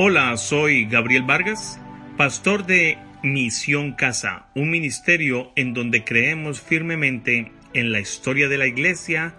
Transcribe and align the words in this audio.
Hola, 0.00 0.36
soy 0.36 0.84
Gabriel 0.84 1.24
Vargas, 1.24 1.80
pastor 2.16 2.64
de 2.66 2.98
Misión 3.24 3.94
Casa, 3.94 4.46
un 4.54 4.70
ministerio 4.70 5.50
en 5.56 5.74
donde 5.74 6.04
creemos 6.04 6.60
firmemente 6.60 7.50
en 7.74 7.90
la 7.90 7.98
historia 7.98 8.46
de 8.46 8.58
la 8.58 8.68
Iglesia 8.68 9.34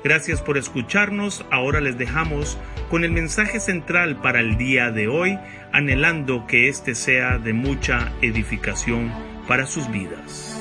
Gracias 0.05 0.41
por 0.41 0.59
escucharnos. 0.59 1.45
Ahora 1.51 1.80
les 1.80 1.98
dejamos 1.98 2.59
con 2.88 3.05
el 3.05 3.11
mensaje 3.11 3.61
central 3.61 4.21
para 4.21 4.41
el 4.41 4.57
día 4.57 4.91
de 4.91 5.09
hoy, 5.09 5.38
anhelando 5.73 6.47
que 6.47 6.69
este 6.69 6.95
sea 6.95 7.38
de 7.38 7.52
mucha 7.52 8.12
edificación 8.23 9.12
para 9.47 9.66
sus 9.66 9.91
vidas. 9.91 10.59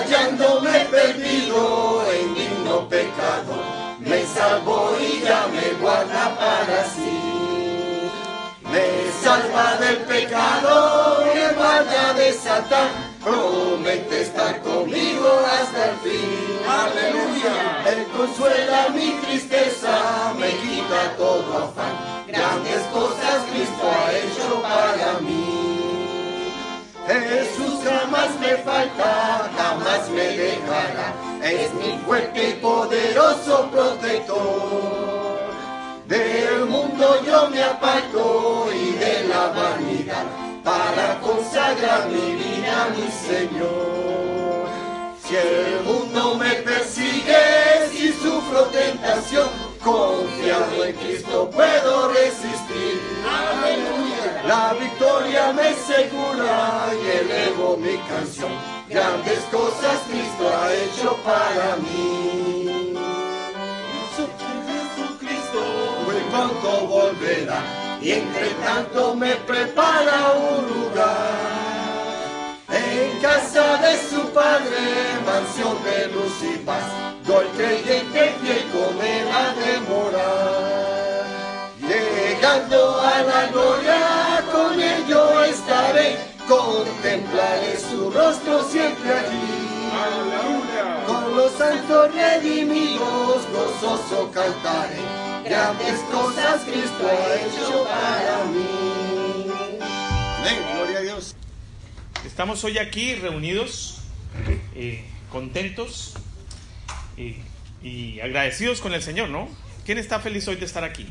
Hallándome 0.00 0.86
perdido 0.90 2.02
en 2.10 2.34
digno 2.34 2.88
pecado, 2.88 3.52
me 3.98 4.24
salvó 4.24 4.96
y 4.98 5.20
ya 5.20 5.46
me 5.48 5.78
guarda 5.78 6.34
para 6.36 6.84
sí. 6.84 8.10
Me 8.72 9.12
salva 9.22 9.76
del 9.76 9.98
pecado, 9.98 11.22
me 11.34 11.52
guarda 11.52 12.14
de 12.14 12.32
Satán, 12.32 12.88
promete 13.22 14.22
estar 14.22 14.62
conmigo 14.62 15.28
hasta 15.44 15.90
el 15.90 15.96
fin. 15.98 16.60
Aleluya. 16.66 17.92
Él 17.92 18.06
consuela 18.16 18.88
mi 18.94 19.10
tristeza, 19.20 20.32
me 20.38 20.48
quita 20.48 21.14
todo 21.18 21.58
afán. 21.58 22.26
Grandes 22.26 22.80
cosas 22.90 23.44
Cristo 23.52 23.82
ha 23.84 24.12
hecho 24.12 24.62
para 24.62 25.20
mí. 25.20 25.59
Jesús 27.14 27.80
jamás 27.84 28.38
me 28.40 28.56
falta, 28.58 29.50
jamás 29.56 30.08
me 30.10 30.36
dejará. 30.36 31.14
Es 31.42 31.74
mi 31.74 31.98
fuerte 32.06 32.50
y 32.50 32.52
poderoso 32.54 33.68
protector. 33.72 35.40
Del 36.06 36.66
mundo 36.66 37.22
yo 37.26 37.48
me 37.50 37.62
aparto 37.62 38.68
y 38.72 38.92
de 38.92 39.24
la 39.28 39.48
vanidad 39.48 40.24
para 40.62 41.20
consagrar 41.20 42.08
mi 42.08 42.34
vida 42.34 42.84
a 42.84 42.88
mi 42.90 43.08
Señor. 43.10 44.68
Si 45.24 45.36
el 45.36 45.82
mundo 45.84 46.34
me 46.36 46.54
persigue, 46.56 47.88
si 47.90 48.12
sufro 48.12 48.64
tentación, 48.66 49.48
confiado 49.82 50.84
en 50.84 50.96
Cristo 50.96 51.48
puedo 51.50 52.08
resistir. 52.08 52.89
La 54.50 54.72
victoria 54.72 55.52
me 55.52 55.72
segura 55.74 56.88
y 57.00 57.08
elevo 57.18 57.76
mi 57.76 57.96
canción. 58.08 58.50
Grandes 58.88 59.38
cosas 59.44 60.00
Cristo 60.08 60.50
ha 60.52 60.74
hecho 60.74 61.16
para 61.22 61.76
mí. 61.76 62.96
Jesucristo 64.16 65.60
muy 66.04 66.20
pronto 66.32 66.84
volverá 66.88 67.62
y 68.02 68.10
entre 68.10 68.48
tanto 68.66 69.14
me 69.14 69.36
prepara 69.36 70.32
un 70.32 70.66
lugar. 70.66 71.30
En 72.70 73.20
casa 73.20 73.76
de 73.76 73.96
su 74.08 74.20
padre, 74.30 74.80
mansión 75.24 75.76
de 75.84 76.08
luz 76.08 76.34
y 76.42 76.58
paz, 76.58 76.86
doy 77.24 77.46
creyente 77.56 78.34
fiel 78.42 78.64
con 78.72 79.00
él 79.00 79.28
a 79.28 79.54
demorar. 79.64 80.90
Llegando 81.90 83.00
a 83.00 83.22
la 83.22 83.46
gloria, 83.46 84.19
estaré, 85.70 86.16
contemplaré 86.48 87.78
su 87.78 88.10
rostro 88.10 88.64
siempre 88.64 89.12
allí. 89.12 89.70
Con 91.06 91.36
los 91.36 91.52
santos 91.52 92.12
redimidos, 92.12 93.46
gozoso 93.52 94.30
cantaré, 94.32 94.98
grandes 95.44 96.00
cosas 96.12 96.62
Cristo 96.62 97.08
ha 97.08 97.34
hecho 97.34 97.84
para 97.84 98.44
mí. 98.46 99.46
Amén, 100.38 100.58
gloria 100.74 100.98
a 100.98 101.02
Dios. 101.02 101.36
Estamos 102.24 102.62
hoy 102.64 102.78
aquí 102.78 103.14
reunidos, 103.14 104.00
eh, 104.74 105.04
contentos 105.30 106.14
eh, 107.16 107.36
y 107.82 108.20
agradecidos 108.20 108.80
con 108.80 108.92
el 108.92 109.02
Señor, 109.02 109.28
¿no? 109.28 109.48
¿Quién 109.84 109.98
está 109.98 110.20
feliz 110.20 110.46
hoy 110.48 110.56
de 110.56 110.66
estar 110.66 110.84
aquí? 110.84 111.06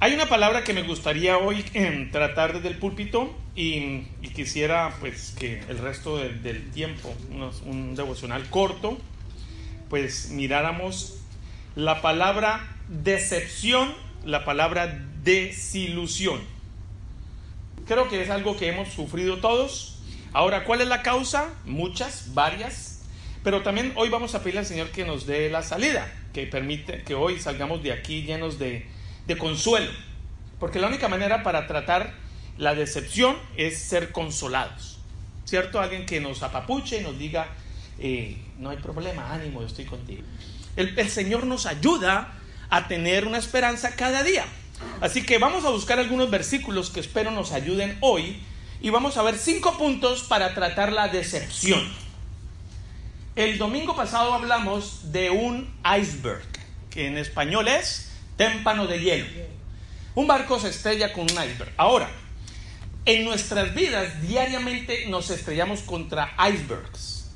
Hay 0.00 0.12
una 0.14 0.26
palabra 0.28 0.64
que 0.64 0.72
me 0.72 0.82
gustaría 0.82 1.38
hoy 1.38 1.64
eh, 1.74 2.08
tratar 2.12 2.54
desde 2.54 2.68
el 2.68 2.76
púlpito 2.78 3.34
y, 3.56 4.02
quisiera 4.34 4.94
pues 5.00 5.34
que 5.38 5.60
el 5.68 5.78
resto 5.78 6.16
de- 6.18 6.30
del 6.34 6.70
tiempo, 6.72 7.14
un 7.66 7.94
devocional 7.94 8.48
corto, 8.50 8.98
pues 9.88 10.30
miráramos 10.30 11.18
la 11.76 12.02
palabra 12.02 12.76
decepción, 12.88 13.94
la 14.24 14.44
palabra 14.44 15.00
desilusión. 15.22 16.40
Creo 17.86 18.08
que 18.08 18.22
es 18.22 18.30
algo 18.30 18.56
que 18.56 18.68
hemos 18.68 18.88
sufrido 18.88 19.38
todos. 19.38 19.98
Ahora, 20.32 20.64
¿cuál 20.64 20.80
es 20.80 20.88
la 20.88 21.02
causa? 21.02 21.54
Muchas, 21.64 22.34
varias. 22.34 23.02
Pero 23.42 23.62
también 23.62 23.92
hoy 23.94 24.08
vamos 24.08 24.34
a 24.34 24.40
pedirle 24.40 24.60
al 24.60 24.66
Señor 24.66 24.88
que 24.88 25.04
nos 25.04 25.26
dé 25.26 25.50
la 25.50 25.62
salida, 25.62 26.10
que 26.32 26.46
permite 26.46 27.02
que 27.02 27.14
hoy 27.14 27.38
salgamos 27.38 27.82
de 27.82 27.92
aquí 27.92 28.22
llenos 28.22 28.58
de, 28.58 28.86
de 29.26 29.38
consuelo. 29.38 29.90
Porque 30.58 30.78
la 30.78 30.88
única 30.88 31.08
manera 31.08 31.42
para 31.42 31.66
tratar 31.66 32.14
la 32.58 32.74
decepción 32.74 33.36
es 33.56 33.78
ser 33.78 34.12
consolados. 34.12 34.98
¿Cierto? 35.44 35.80
Alguien 35.80 36.06
que 36.06 36.20
nos 36.20 36.42
apapuche 36.42 37.00
y 37.00 37.02
nos 37.02 37.18
diga, 37.18 37.48
eh, 37.98 38.38
no 38.58 38.70
hay 38.70 38.78
problema, 38.78 39.32
ánimo, 39.32 39.60
yo 39.60 39.66
estoy 39.66 39.84
contigo. 39.84 40.22
El, 40.76 40.98
el 40.98 41.10
Señor 41.10 41.46
nos 41.46 41.66
ayuda 41.66 42.32
a 42.70 42.88
tener 42.88 43.26
una 43.26 43.38
esperanza 43.38 43.94
cada 43.94 44.22
día. 44.22 44.46
Así 45.00 45.24
que 45.24 45.38
vamos 45.38 45.64
a 45.64 45.70
buscar 45.70 45.98
algunos 45.98 46.30
versículos 46.30 46.90
que 46.90 47.00
espero 47.00 47.30
nos 47.30 47.52
ayuden 47.52 47.96
hoy 48.00 48.40
y 48.80 48.90
vamos 48.90 49.16
a 49.16 49.22
ver 49.22 49.38
cinco 49.38 49.76
puntos 49.78 50.24
para 50.24 50.54
tratar 50.54 50.92
la 50.92 51.08
decepción. 51.08 51.80
El 53.36 53.58
domingo 53.58 53.96
pasado 53.96 54.32
hablamos 54.34 55.12
de 55.12 55.30
un 55.30 55.72
iceberg, 55.98 56.44
que 56.90 57.06
en 57.06 57.18
español 57.18 57.66
es 57.68 58.12
témpano 58.36 58.86
de 58.86 59.00
hielo. 59.00 59.26
Un 60.14 60.26
barco 60.26 60.58
se 60.58 60.68
estrella 60.68 61.12
con 61.12 61.22
un 61.22 61.30
iceberg. 61.30 61.72
Ahora, 61.76 62.08
en 63.06 63.24
nuestras 63.24 63.74
vidas 63.74 64.22
diariamente 64.22 65.06
nos 65.08 65.30
estrellamos 65.30 65.80
contra 65.82 66.34
icebergs. 66.50 67.32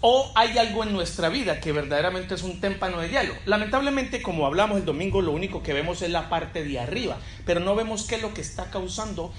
O 0.00 0.30
hay 0.34 0.56
algo 0.58 0.84
en 0.84 0.92
nuestra 0.92 1.28
vida 1.28 1.60
que 1.60 1.72
verdaderamente 1.72 2.34
es 2.34 2.42
un 2.42 2.60
témpano 2.60 3.00
de 3.00 3.08
hielo. 3.08 3.34
Lamentablemente, 3.46 4.22
como 4.22 4.46
hablamos 4.46 4.78
el 4.78 4.84
domingo, 4.84 5.22
lo 5.22 5.32
único 5.32 5.62
que 5.62 5.72
vemos 5.72 6.02
es 6.02 6.10
la 6.10 6.28
parte 6.28 6.62
de 6.62 6.78
arriba, 6.78 7.18
pero 7.44 7.60
no 7.60 7.74
vemos 7.74 8.04
qué 8.04 8.16
es 8.16 8.22
lo 8.22 8.32
que 8.32 8.42
está 8.42 8.70
causando 8.70 9.32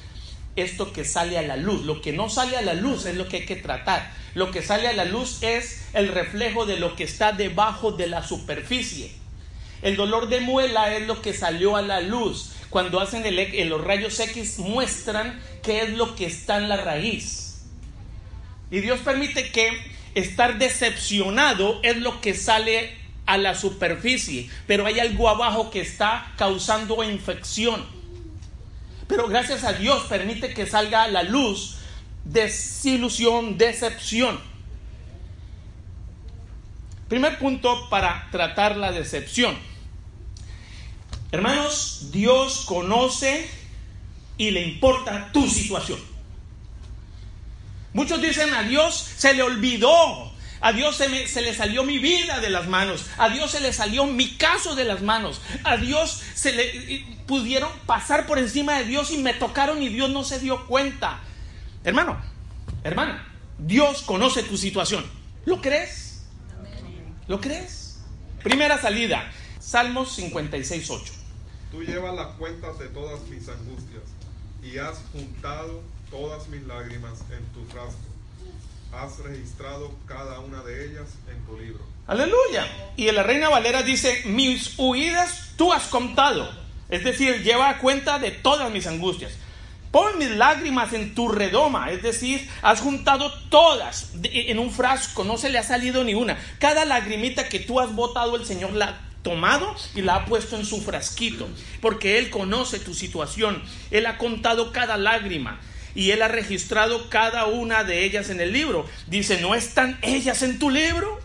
esto 0.58 0.92
que 0.92 1.06
sale 1.06 1.38
a 1.38 1.44
la 1.44 1.56
luz. 1.56 1.86
Lo 1.86 2.02
que 2.02 2.12
no 2.12 2.30
sale 2.30 2.58
a 2.58 2.62
la 2.62 2.74
luz 2.74 3.06
es 3.06 3.16
lo 3.16 3.28
que 3.28 3.38
hay 3.38 3.46
que 3.46 3.56
tratar. 3.56 4.12
Lo 4.34 4.52
que 4.52 4.62
sale 4.62 4.88
a 4.88 4.94
la 4.94 5.06
luz 5.06 5.42
es 5.42 5.88
el 5.94 6.10
reflejo 6.10 6.66
de 6.66 6.80
lo 6.80 6.96
que 6.96 7.04
está 7.04 7.32
debajo 7.32 7.92
de 7.92 8.08
la 8.08 8.24
superficie. 8.24 9.12
El 9.82 9.96
dolor 9.96 10.30
de 10.30 10.40
muela 10.40 10.96
es 10.96 11.08
lo 11.08 11.22
que 11.22 11.34
salió 11.34 11.76
a 11.76 11.82
la 11.82 12.02
luz. 12.02 12.52
Cuando 12.70 13.00
hacen 13.00 13.26
el, 13.26 13.70
los 13.70 13.84
rayos 13.84 14.20
X 14.20 14.60
muestran 14.60 15.42
qué 15.64 15.84
es 15.84 15.92
lo 15.92 16.16
que 16.16 16.26
está 16.26 16.58
en 16.58 16.70
la 16.70 16.78
raíz. 16.78 17.66
Y 18.70 18.80
Dios 18.80 19.00
permite 19.00 19.52
que 19.52 19.70
estar 20.16 20.58
decepcionado 20.58 21.80
es 21.84 21.98
lo 21.98 22.20
que 22.22 22.34
sale 22.34 22.98
a 23.26 23.38
la 23.38 23.56
superficie, 23.56 24.50
pero 24.66 24.86
hay 24.86 25.00
algo 25.00 25.30
abajo 25.30 25.70
que 25.70 25.82
está 25.82 26.34
causando 26.38 27.04
infección. 27.04 27.86
Pero 29.08 29.28
gracias 29.28 29.64
a 29.64 29.74
Dios 29.74 30.04
permite 30.10 30.54
que 30.54 30.66
salga 30.66 31.04
a 31.04 31.08
la 31.08 31.24
luz 31.24 31.78
desilusión, 32.26 33.58
decepción. 33.58 34.40
Primer 37.08 37.40
punto 37.40 37.90
para 37.90 38.28
tratar 38.32 38.76
la 38.76 38.92
decepción. 38.92 39.58
Hermanos, 41.32 42.10
Dios 42.12 42.64
conoce 42.66 43.50
y 44.38 44.52
le 44.52 44.62
importa 44.64 45.32
tu 45.32 45.48
situación. 45.48 46.00
Muchos 47.94 48.22
dicen 48.22 48.54
a 48.54 48.64
Dios 48.64 48.96
se 49.18 49.34
le 49.34 49.44
olvidó, 49.44 50.32
a 50.62 50.72
Dios 50.72 50.96
se, 50.96 51.28
se, 51.28 51.42
le 51.42 51.54
salió 51.54 51.84
mi 51.84 51.98
vida 51.98 52.40
de 52.40 52.50
las 52.50 52.68
manos, 52.68 53.06
a 53.18 53.30
Dios 53.30 53.52
se 53.52 53.60
le 53.60 53.74
salió 53.74 54.06
mi 54.06 54.36
caso 54.36 54.76
de 54.76 54.84
las 54.84 55.02
manos, 55.02 55.42
a 55.64 55.78
Dios 55.78 56.22
se 56.36 56.54
le 56.54 57.06
pudieron 57.26 57.72
pasar 57.86 58.26
por 58.28 58.38
encima 58.38 58.78
de 58.78 58.86
Dios 58.86 59.12
y 59.12 59.18
me 59.18 59.34
tocaron 59.34 59.82
y 59.82 59.90
Dios 59.90 60.10
no 60.10 60.24
se 60.24 60.40
dio 60.40 60.66
cuenta. 60.68 61.20
Hermano, 61.84 62.22
hermana, 62.84 63.28
Dios 63.58 64.02
conoce 64.04 64.44
tu 64.44 64.58
situación. 64.58 65.06
¿Lo 65.46 65.62
crees? 65.62 66.07
¿Lo 67.28 67.42
crees? 67.42 67.98
Primera 68.42 68.80
salida, 68.80 69.30
Salmos 69.60 70.14
56, 70.16 70.90
8. 70.90 71.14
Tú 71.72 71.84
llevas 71.84 72.16
las 72.16 72.28
cuentas 72.38 72.80
de 72.80 72.88
todas 72.88 73.20
mis 73.28 73.50
angustias 73.50 74.04
y 74.64 74.78
has 74.78 75.00
juntado 75.12 75.82
todas 76.10 76.48
mis 76.48 76.64
lágrimas 76.64 77.20
en 77.32 77.44
tu 77.54 77.66
frasco. 77.70 78.00
Has 78.94 79.20
registrado 79.20 79.94
cada 80.08 80.40
una 80.40 80.64
de 80.64 80.86
ellas 80.86 81.10
en 81.30 81.46
tu 81.46 81.60
libro. 81.60 81.84
Aleluya. 82.08 82.94
Y 82.96 83.10
en 83.10 83.16
la 83.16 83.24
Reina 83.24 83.50
Valera 83.50 83.84
dice, 83.84 84.24
mis 84.26 84.76
huidas 84.78 85.52
tú 85.58 85.74
has 85.74 85.88
contado. 85.88 86.50
Es 86.88 87.04
decir, 87.04 87.44
lleva 87.44 87.80
cuenta 87.80 88.20
de 88.20 88.32
todas 88.32 88.72
mis 88.72 88.88
angustias. 88.88 89.34
Pon 89.92 90.18
mis 90.18 90.30
lágrimas 90.32 90.92
en 90.94 91.16
tu 91.16 91.30
redoma, 91.30 91.92
es 91.92 92.04
decir, 92.04 92.50
has 92.62 92.82
juntado 92.82 93.32
todas 93.50 94.12
en 94.24 94.60
un 94.60 94.72
frasco, 94.72 95.24
no 95.24 95.38
se 95.38 95.50
le 95.50 95.58
ha 95.58 95.64
salido 95.64 96.04
ni 96.04 96.14
una. 96.14 96.38
Cada 96.60 96.86
lagrimita 96.86 97.48
que 97.48 97.60
tú 97.60 97.80
has 97.80 97.96
botado, 97.96 98.36
el 98.36 98.46
Señor 98.46 98.74
la 98.74 98.86
ha 98.86 99.00
tomado 99.24 99.76
y 99.96 100.02
la 100.02 100.16
ha 100.16 100.26
puesto 100.26 100.58
en 100.58 100.66
su 100.66 100.82
frasquito, 100.82 101.48
porque 101.82 102.18
Él 102.18 102.30
conoce 102.30 102.80
tu 102.80 102.94
situación, 102.94 103.64
Él 103.90 104.06
ha 104.06 104.18
contado 104.18 104.72
cada 104.72 104.98
lágrima 104.98 105.60
y 105.96 106.12
Él 106.12 106.22
ha 106.22 106.28
registrado 106.28 107.10
cada 107.10 107.46
una 107.46 107.84
de 107.84 108.04
ellas 108.04 108.30
en 108.30 108.42
el 108.42 108.54
libro. 108.54 108.86
Dice, 109.08 109.42
¿no 109.42 109.56
están 109.56 109.98
ellas 110.02 110.44
en 110.44 110.60
tu 110.60 110.70
libro? 110.70 111.20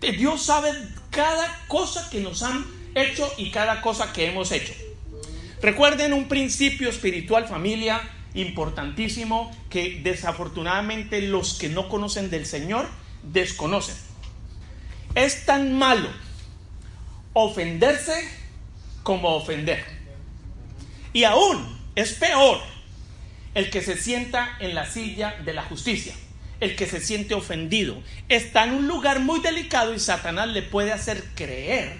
Dios 0.00 0.42
sabe 0.42 0.72
cada 1.10 1.60
cosa 1.68 2.10
que 2.10 2.20
nos 2.20 2.42
han 2.42 2.66
hecho 2.94 3.30
y 3.36 3.50
cada 3.50 3.80
cosa 3.80 4.12
que 4.12 4.26
hemos 4.26 4.50
hecho. 4.50 4.72
Recuerden 5.62 6.12
un 6.12 6.26
principio 6.26 6.90
espiritual, 6.90 7.46
familia, 7.46 8.02
importantísimo, 8.34 9.50
que 9.70 10.00
desafortunadamente 10.02 11.22
los 11.22 11.54
que 11.54 11.68
no 11.68 11.88
conocen 11.88 12.30
del 12.30 12.46
Señor 12.46 12.88
desconocen. 13.22 13.94
Es 15.14 15.46
tan 15.46 15.78
malo 15.78 16.08
ofenderse 17.32 18.28
como 19.04 19.36
ofender. 19.36 19.84
Y 21.12 21.22
aún 21.22 21.78
es 21.94 22.14
peor 22.14 22.58
el 23.54 23.70
que 23.70 23.82
se 23.82 23.96
sienta 23.96 24.56
en 24.58 24.74
la 24.74 24.86
silla 24.86 25.36
de 25.44 25.52
la 25.52 25.62
justicia, 25.62 26.14
el 26.58 26.74
que 26.74 26.86
se 26.86 27.00
siente 27.00 27.34
ofendido. 27.34 28.02
Está 28.28 28.64
en 28.64 28.72
un 28.72 28.88
lugar 28.88 29.20
muy 29.20 29.38
delicado 29.38 29.94
y 29.94 30.00
Satanás 30.00 30.48
le 30.48 30.62
puede 30.62 30.90
hacer 30.90 31.22
creer 31.36 31.98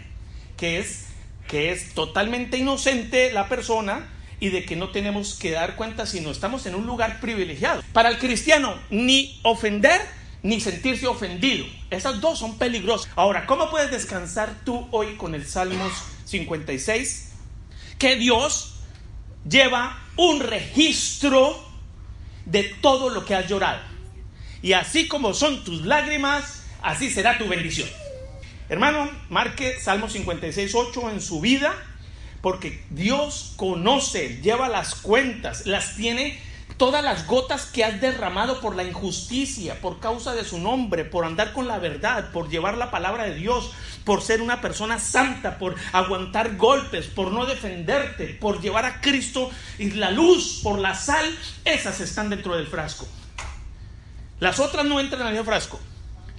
que 0.57 0.81
es 0.81 1.12
que 1.49 1.73
es 1.73 1.95
totalmente 1.95 2.59
inocente 2.59 3.33
la 3.33 3.49
persona 3.49 4.09
y 4.41 4.49
de 4.49 4.65
que 4.65 4.75
no 4.75 4.91
tenemos 4.91 5.35
que 5.35 5.53
dar 5.53 5.77
cuenta 5.77 6.07
si 6.07 6.21
no 6.21 6.31
estamos 6.31 6.67
en 6.67 6.75
un 6.75 6.87
lugar 6.87 7.21
privilegiado. 7.21 7.83
Para 7.93 8.09
el 8.09 8.19
cristiano, 8.19 8.75
ni 8.91 9.39
ofender 9.43 10.01
ni 10.43 10.61
sentirse 10.61 11.07
ofendido. 11.07 11.65
Esas 11.91 12.21
dos 12.21 12.39
son 12.39 12.59
peligrosas. 12.59 13.11
Ahora, 13.15 13.47
¿cómo 13.47 13.71
puedes 13.71 13.91
descansar 13.91 14.65
tú 14.65 14.89
hoy 14.91 15.15
con 15.17 15.35
el 15.35 15.47
Salmos 15.47 15.93
56? 16.25 17.31
Que 17.99 18.17
Dios 18.17 18.75
lleva 19.49 20.03
un 20.17 20.41
registro 20.41 21.65
de 22.45 22.65
todo 22.65 23.11
lo 23.11 23.25
que 23.25 23.35
has 23.35 23.49
llorado. 23.49 23.81
Y 24.63 24.73
así 24.73 25.09
como 25.09 25.35
son 25.35 25.65
tus 25.65 25.83
lágrimas, 25.83 26.65
así 26.83 27.11
será 27.11 27.39
tu 27.39 27.47
bendición. 27.47 27.89
Hermano, 28.73 29.11
marque 29.29 29.79
Salmo 29.79 30.09
56, 30.09 30.75
8 30.75 31.11
en 31.11 31.21
su 31.21 31.43
vida, 31.43 31.75
porque 32.41 32.83
Dios 32.89 33.53
conoce, 33.57 34.41
lleva 34.41 34.71
las 34.71 34.95
cuentas, 34.95 35.67
las 35.67 35.95
tiene 35.95 36.41
todas 36.79 37.05
las 37.05 37.27
gotas 37.27 37.67
que 37.67 37.85
has 37.85 38.01
derramado 38.01 38.63
por 38.63 38.75
la 38.75 38.83
injusticia, 38.83 39.79
por 39.83 40.01
causa 40.01 40.35
de 40.35 40.47
su 40.47 40.59
nombre, 40.59 41.05
por 41.05 41.27
andar 41.27 41.53
con 41.53 41.69
la 41.69 41.79
verdad, 41.79 42.31
por 42.33 42.49
llevar 42.49 42.79
la 42.79 42.91
palabra 42.91 43.25
de 43.25 43.35
Dios, 43.35 43.73
por 44.05 44.23
ser 44.23 44.41
una 44.41 44.63
persona 44.63 44.99
santa, 44.99 45.59
por 45.59 45.75
aguantar 45.93 46.57
golpes, 46.57 47.09
por 47.09 47.31
no 47.31 47.45
defenderte, 47.45 48.29
por 48.41 48.63
llevar 48.63 48.87
a 48.87 49.03
Cristo 49.03 49.51
y 49.79 49.91
la 49.91 50.11
luz, 50.11 50.61
por 50.63 50.79
la 50.79 50.95
sal, 50.95 51.27
esas 51.67 52.01
están 52.01 52.31
dentro 52.31 52.57
del 52.57 52.67
frasco. 52.67 53.07
Las 54.41 54.61
otras 54.61 54.87
no 54.87 54.99
entran 54.99 55.29
en 55.29 55.37
el 55.37 55.45
frasco. 55.45 55.79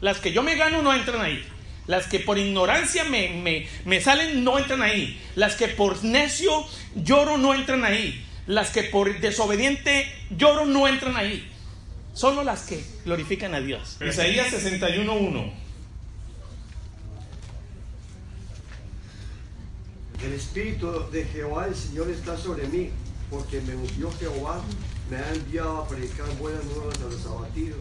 Las 0.02 0.18
que 0.18 0.34
yo 0.34 0.42
me 0.42 0.56
gano 0.56 0.82
no 0.82 0.92
entran 0.96 1.22
ahí. 1.22 1.53
Las 1.88 2.08
que 2.08 2.20
por 2.20 2.38
ignorancia 2.38 3.04
me, 3.04 3.68
me, 3.86 4.02
salen 4.02 4.44
no 4.44 4.58
entran 4.58 4.82
ahí. 4.82 5.22
Las 5.36 5.56
que 5.56 5.68
por 5.68 6.04
necio 6.04 6.66
lloro 6.96 7.38
no 7.38 7.54
entran 7.54 7.84
ahí. 7.84 8.26
Las 8.48 8.72
que 8.72 8.84
por 8.84 9.20
desobediente 9.20 10.12
lloro 10.30 10.66
no 10.66 10.88
entran 10.88 11.18
ahí. 11.18 11.50
Solo 12.14 12.44
las 12.44 12.64
que 12.64 12.84
glorifican 13.06 13.54
a 13.56 13.60
Dios. 13.60 13.98
Isaías 14.02 14.48
61.1. 14.54 15.64
El 20.24 20.34
Espíritu 20.34 21.10
de 21.12 21.26
Jehová, 21.26 21.68
el 21.68 21.76
Señor, 21.76 22.10
está 22.10 22.38
sobre 22.38 22.66
mí, 22.68 22.92
porque 23.30 23.60
me 23.60 23.76
ungió 23.76 24.10
Jehová, 24.20 24.62
me 25.10 25.18
ha 25.18 25.34
enviado 25.34 25.80
a 25.80 25.88
predicar 25.88 26.30
buenas 26.38 26.64
nuevas 26.64 26.98
a 27.02 27.10
los 27.10 27.26
abatidos, 27.26 27.80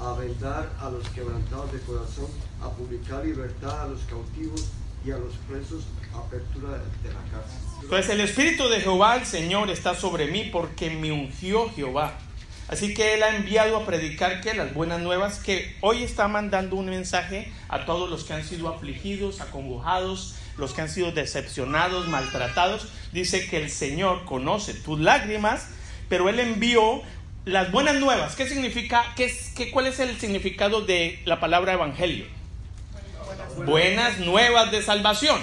a 0.00 0.12
vendar 0.14 0.72
a 0.80 0.90
los 0.90 1.08
quebrantados 1.10 1.72
de 1.72 1.80
corazón, 1.80 2.26
a 2.62 2.68
publicar 2.70 3.24
libertad 3.24 3.82
a 3.82 3.86
los 3.88 4.00
cautivos 4.02 4.66
y 5.04 5.10
a 5.10 5.18
los 5.18 5.34
presos, 5.48 5.84
apertura 6.14 6.72
de 7.02 7.08
la 7.08 7.20
cárcel. 7.30 7.88
Pues 7.88 8.08
el 8.08 8.20
Espíritu 8.20 8.68
de 8.68 8.80
Jehová, 8.80 9.16
el 9.16 9.26
Señor, 9.26 9.70
está 9.70 9.94
sobre 9.94 10.26
mí 10.26 10.48
porque 10.52 10.90
me 10.90 11.12
ungió 11.12 11.70
Jehová. 11.70 12.18
Así 12.66 12.94
que 12.94 13.14
Él 13.14 13.22
ha 13.22 13.36
enviado 13.36 13.76
a 13.76 13.84
predicar 13.84 14.40
que 14.40 14.54
las 14.54 14.72
buenas 14.72 15.00
nuevas, 15.00 15.38
que 15.38 15.76
hoy 15.82 16.02
está 16.02 16.28
mandando 16.28 16.76
un 16.76 16.86
mensaje 16.86 17.52
a 17.68 17.84
todos 17.84 18.08
los 18.08 18.24
que 18.24 18.32
han 18.32 18.44
sido 18.44 18.68
afligidos, 18.68 19.42
acongojados, 19.42 20.36
los 20.56 20.72
que 20.72 20.80
han 20.80 20.88
sido 20.88 21.12
decepcionados, 21.12 22.08
maltratados. 22.08 22.88
Dice 23.12 23.46
que 23.48 23.58
el 23.58 23.70
Señor 23.70 24.24
conoce 24.24 24.72
tus 24.72 24.98
lágrimas, 24.98 25.68
pero 26.08 26.30
Él 26.30 26.40
envió 26.40 27.02
las 27.44 27.70
buenas 27.70 27.96
nuevas. 27.96 28.36
¿Qué 28.36 28.48
significa? 28.48 29.12
¿Qué, 29.16 29.34
qué, 29.54 29.70
¿Cuál 29.70 29.86
es 29.86 30.00
el 30.00 30.18
significado 30.18 30.80
de 30.80 31.20
la 31.24 31.40
palabra 31.40 31.72
evangelio? 31.72 32.26
buenas 33.56 34.18
nuevas 34.18 34.70
de 34.70 34.82
salvación. 34.82 35.40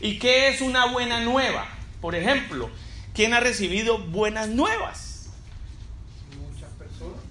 ¿Y 0.00 0.18
qué 0.18 0.48
es 0.48 0.60
una 0.60 0.86
buena 0.86 1.20
nueva? 1.20 1.66
Por 2.00 2.14
ejemplo, 2.14 2.70
¿quién 3.14 3.34
ha 3.34 3.40
recibido 3.40 3.98
buenas 3.98 4.48
nuevas? 4.48 5.30
Muchas 6.38 6.70
personas. 6.72 7.22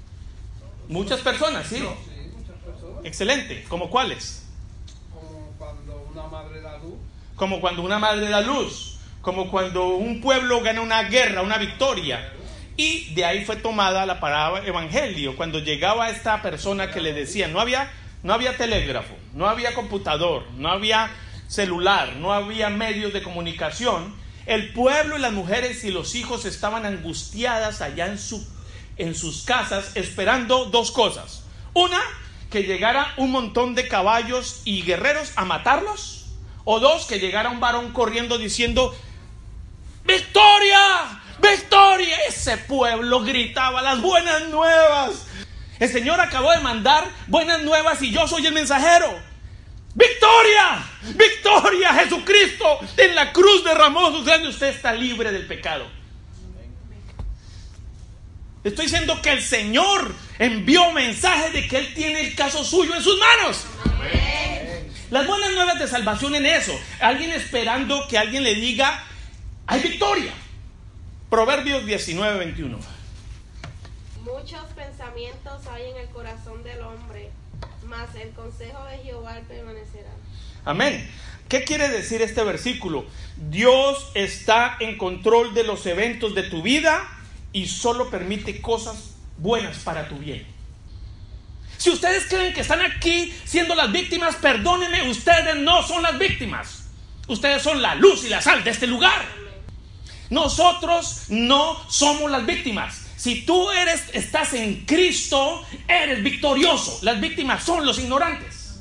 Muchas 0.87 1.19
personas, 1.21 1.67
¿sí? 1.67 1.79
muchas 2.35 2.55
personas. 2.57 3.05
Excelente. 3.05 3.63
¿Como 3.69 3.89
cuáles? 3.89 4.43
Como 5.13 5.53
cuando 5.57 6.07
una 6.11 6.27
madre 6.27 6.61
da 6.61 6.77
luz. 6.79 6.95
Como 7.35 7.61
cuando 7.61 7.83
una 7.83 7.99
madre 7.99 8.29
da 8.29 8.41
luz. 8.41 8.99
Como 9.21 9.49
cuando 9.51 9.89
un 9.89 10.21
pueblo 10.21 10.61
gana 10.61 10.81
una 10.81 11.03
guerra, 11.03 11.41
una 11.41 11.57
victoria. 11.57 12.33
Y 12.77 13.13
de 13.13 13.25
ahí 13.25 13.45
fue 13.45 13.55
tomada 13.55 14.05
la 14.05 14.19
palabra 14.19 14.65
evangelio. 14.65 15.35
Cuando 15.35 15.59
llegaba 15.59 16.09
esta 16.09 16.41
persona 16.41 16.91
que 16.91 17.01
le 17.01 17.13
decía, 17.13 17.47
no 17.47 17.59
había 17.59 17.91
no 18.25 18.33
había 18.33 18.57
telégrafo, 18.57 19.15
no 19.33 19.47
había 19.47 19.75
computador, 19.75 20.47
no 20.57 20.69
había 20.69 21.11
celular, 21.47 22.15
no 22.15 22.33
había 22.33 22.71
medios 22.71 23.13
de 23.13 23.21
comunicación. 23.21 24.15
El 24.47 24.73
pueblo 24.73 25.15
y 25.15 25.21
las 25.21 25.31
mujeres 25.31 25.83
y 25.83 25.91
los 25.91 26.15
hijos 26.15 26.43
estaban 26.45 26.87
angustiadas 26.87 27.81
allá 27.81 28.07
en, 28.07 28.17
su, 28.17 28.43
en 28.97 29.13
sus 29.13 29.43
casas 29.43 29.95
esperando 29.95 30.65
dos 30.65 30.89
cosas. 30.89 31.45
Una, 31.75 32.01
que 32.49 32.63
llegara 32.63 33.13
un 33.17 33.29
montón 33.29 33.75
de 33.75 33.87
caballos 33.87 34.63
y 34.65 34.81
guerreros 34.81 35.31
a 35.35 35.45
matarlos. 35.45 36.25
O 36.63 36.79
dos, 36.79 37.05
que 37.05 37.19
llegara 37.19 37.51
un 37.51 37.59
varón 37.59 37.93
corriendo 37.93 38.39
diciendo, 38.39 38.95
¡Victoria! 40.03 41.21
¡Victoria! 41.39 42.17
Ese 42.27 42.57
pueblo 42.57 43.21
gritaba 43.21 43.81
las 43.81 44.01
buenas 44.01 44.47
nuevas. 44.49 45.27
El 45.79 45.91
Señor 45.91 46.21
acabó 46.21 46.51
de 46.51 46.59
mandar 46.59 47.05
buenas 47.27 47.61
nuevas 47.63 48.01
y 48.01 48.11
yo 48.11 48.27
soy 48.27 48.45
el 48.45 48.53
mensajero. 48.53 49.13
¡Victoria! 49.93 50.85
¡Victoria! 51.15 51.93
Jesucristo 51.93 52.79
en 52.97 53.15
la 53.15 53.31
cruz 53.31 53.63
derramó 53.63 54.11
su 54.11 54.25
sangre. 54.25 54.49
Usted 54.49 54.67
está 54.67 54.93
libre 54.93 55.31
del 55.31 55.47
pecado. 55.47 55.85
Estoy 58.63 58.85
diciendo 58.85 59.21
que 59.21 59.29
el 59.29 59.41
Señor 59.41 60.13
envió 60.39 60.91
mensaje 60.91 61.51
de 61.51 61.67
que 61.67 61.77
Él 61.77 61.93
tiene 61.93 62.21
el 62.21 62.35
caso 62.35 62.63
suyo 62.63 62.95
en 62.95 63.03
sus 63.03 63.17
manos. 63.19 63.65
Las 65.11 65.27
buenas 65.27 65.51
nuevas 65.51 65.77
de 65.77 65.87
salvación 65.87 66.35
en 66.35 66.45
eso. 66.45 66.77
Alguien 66.99 67.31
esperando 67.31 68.07
que 68.07 68.17
alguien 68.17 68.43
le 68.43 68.55
diga, 68.55 69.03
hay 69.67 69.81
victoria. 69.81 70.33
Proverbios 71.35 71.85
19, 71.85 72.39
21. 72.39 72.79
Muchos 74.23 74.63
pensamientos 74.73 75.67
hay 75.69 75.91
en 75.91 75.97
el 75.97 76.07
corazón 76.07 76.63
del 76.63 76.79
hombre, 76.79 77.29
mas 77.85 78.15
el 78.15 78.29
consejo 78.29 78.81
de 78.85 78.99
Jehová 78.99 79.41
permanecerá. 79.45 80.11
Amén. 80.63 81.11
¿Qué 81.49 81.65
quiere 81.65 81.89
decir 81.89 82.21
este 82.21 82.41
versículo? 82.45 83.05
Dios 83.49 84.11
está 84.13 84.77
en 84.79 84.97
control 84.97 85.53
de 85.53 85.65
los 85.65 85.85
eventos 85.87 86.35
de 86.35 86.43
tu 86.43 86.61
vida 86.61 87.05
y 87.51 87.67
solo 87.67 88.09
permite 88.09 88.61
cosas 88.61 89.15
buenas 89.37 89.79
para 89.79 90.07
tu 90.07 90.17
bien. 90.17 90.47
Si 91.75 91.89
ustedes 91.89 92.27
creen 92.29 92.53
que 92.53 92.61
están 92.61 92.79
aquí 92.79 93.37
siendo 93.43 93.75
las 93.75 93.91
víctimas, 93.91 94.37
perdónenme, 94.37 95.09
ustedes 95.09 95.57
no 95.57 95.83
son 95.85 96.01
las 96.01 96.17
víctimas. 96.17 96.85
Ustedes 97.27 97.61
son 97.61 97.81
la 97.81 97.93
luz 97.95 98.23
y 98.23 98.29
la 98.29 98.41
sal 98.41 98.63
de 98.63 98.69
este 98.69 98.87
lugar. 98.87 99.43
Nosotros 100.29 101.25
no 101.29 101.89
somos 101.89 102.31
las 102.31 102.45
víctimas. 102.45 103.05
Si 103.17 103.41
tú 103.43 103.71
eres 103.71 104.03
estás 104.13 104.53
en 104.53 104.85
Cristo, 104.85 105.65
eres 105.87 106.23
victorioso. 106.23 106.99
Las 107.01 107.19
víctimas 107.19 107.63
son 107.63 107.85
los 107.85 107.99
ignorantes. 107.99 108.79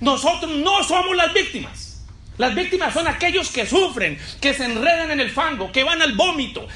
Nosotros 0.00 0.50
no 0.52 0.84
somos 0.84 1.16
las 1.16 1.32
víctimas. 1.32 1.88
Las 2.36 2.54
víctimas 2.54 2.94
son 2.94 3.08
aquellos 3.08 3.50
que 3.50 3.66
sufren, 3.66 4.16
que 4.40 4.54
se 4.54 4.64
enredan 4.64 5.10
en 5.10 5.18
el 5.18 5.30
fango, 5.30 5.72
que 5.72 5.82
van 5.82 6.00
al 6.00 6.12
vómito. 6.14 6.68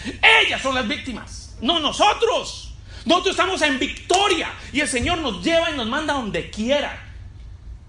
Ellas 0.42 0.60
son 0.60 0.74
las 0.74 0.88
víctimas, 0.88 1.56
no 1.60 1.78
nosotros. 1.78 2.74
Nosotros 3.04 3.32
estamos 3.32 3.62
en 3.62 3.78
victoria 3.78 4.52
y 4.72 4.80
el 4.80 4.88
Señor 4.88 5.18
nos 5.18 5.42
lleva 5.42 5.70
y 5.70 5.76
nos 5.76 5.86
manda 5.86 6.14
donde 6.14 6.50
quiera 6.50 7.00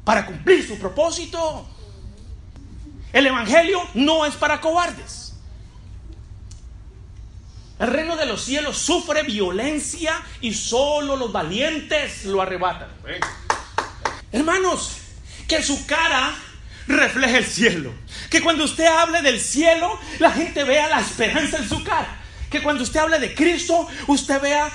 para 0.04 0.26
cumplir 0.26 0.68
su 0.68 0.78
propósito. 0.78 1.68
El 3.12 3.28
Evangelio 3.28 3.82
no 3.96 4.26
es 4.26 4.36
para 4.36 4.62
cobardes. 4.62 5.23
El 7.80 7.88
reino 7.88 8.16
de 8.16 8.26
los 8.26 8.44
cielos 8.44 8.78
sufre 8.78 9.24
violencia 9.24 10.22
y 10.42 10.54
solo 10.54 11.16
los 11.16 11.32
valientes 11.32 12.26
lo 12.26 12.42
arrebatan. 12.42 12.90
Hermanos, 14.32 14.98
que 15.48 15.62
su 15.62 15.86
cara 15.86 16.34
refleje 16.88 17.38
el 17.38 17.46
cielo. 17.46 17.94
Que 18.30 18.42
cuando 18.42 18.64
usted 18.64 18.86
hable 18.86 19.22
del 19.22 19.40
cielo, 19.40 20.00
la 20.20 20.32
gente 20.32 20.64
vea 20.64 20.88
la 20.88 21.02
esperanza 21.02 21.58
en 21.58 21.68
su 21.68 21.84
cara. 21.84 22.20
Que 22.50 22.62
cuando 22.62 22.84
usted 22.84 23.00
hable 23.00 23.20
de 23.20 23.34
Cristo, 23.34 23.88
usted 24.08 24.40
vea 24.40 24.72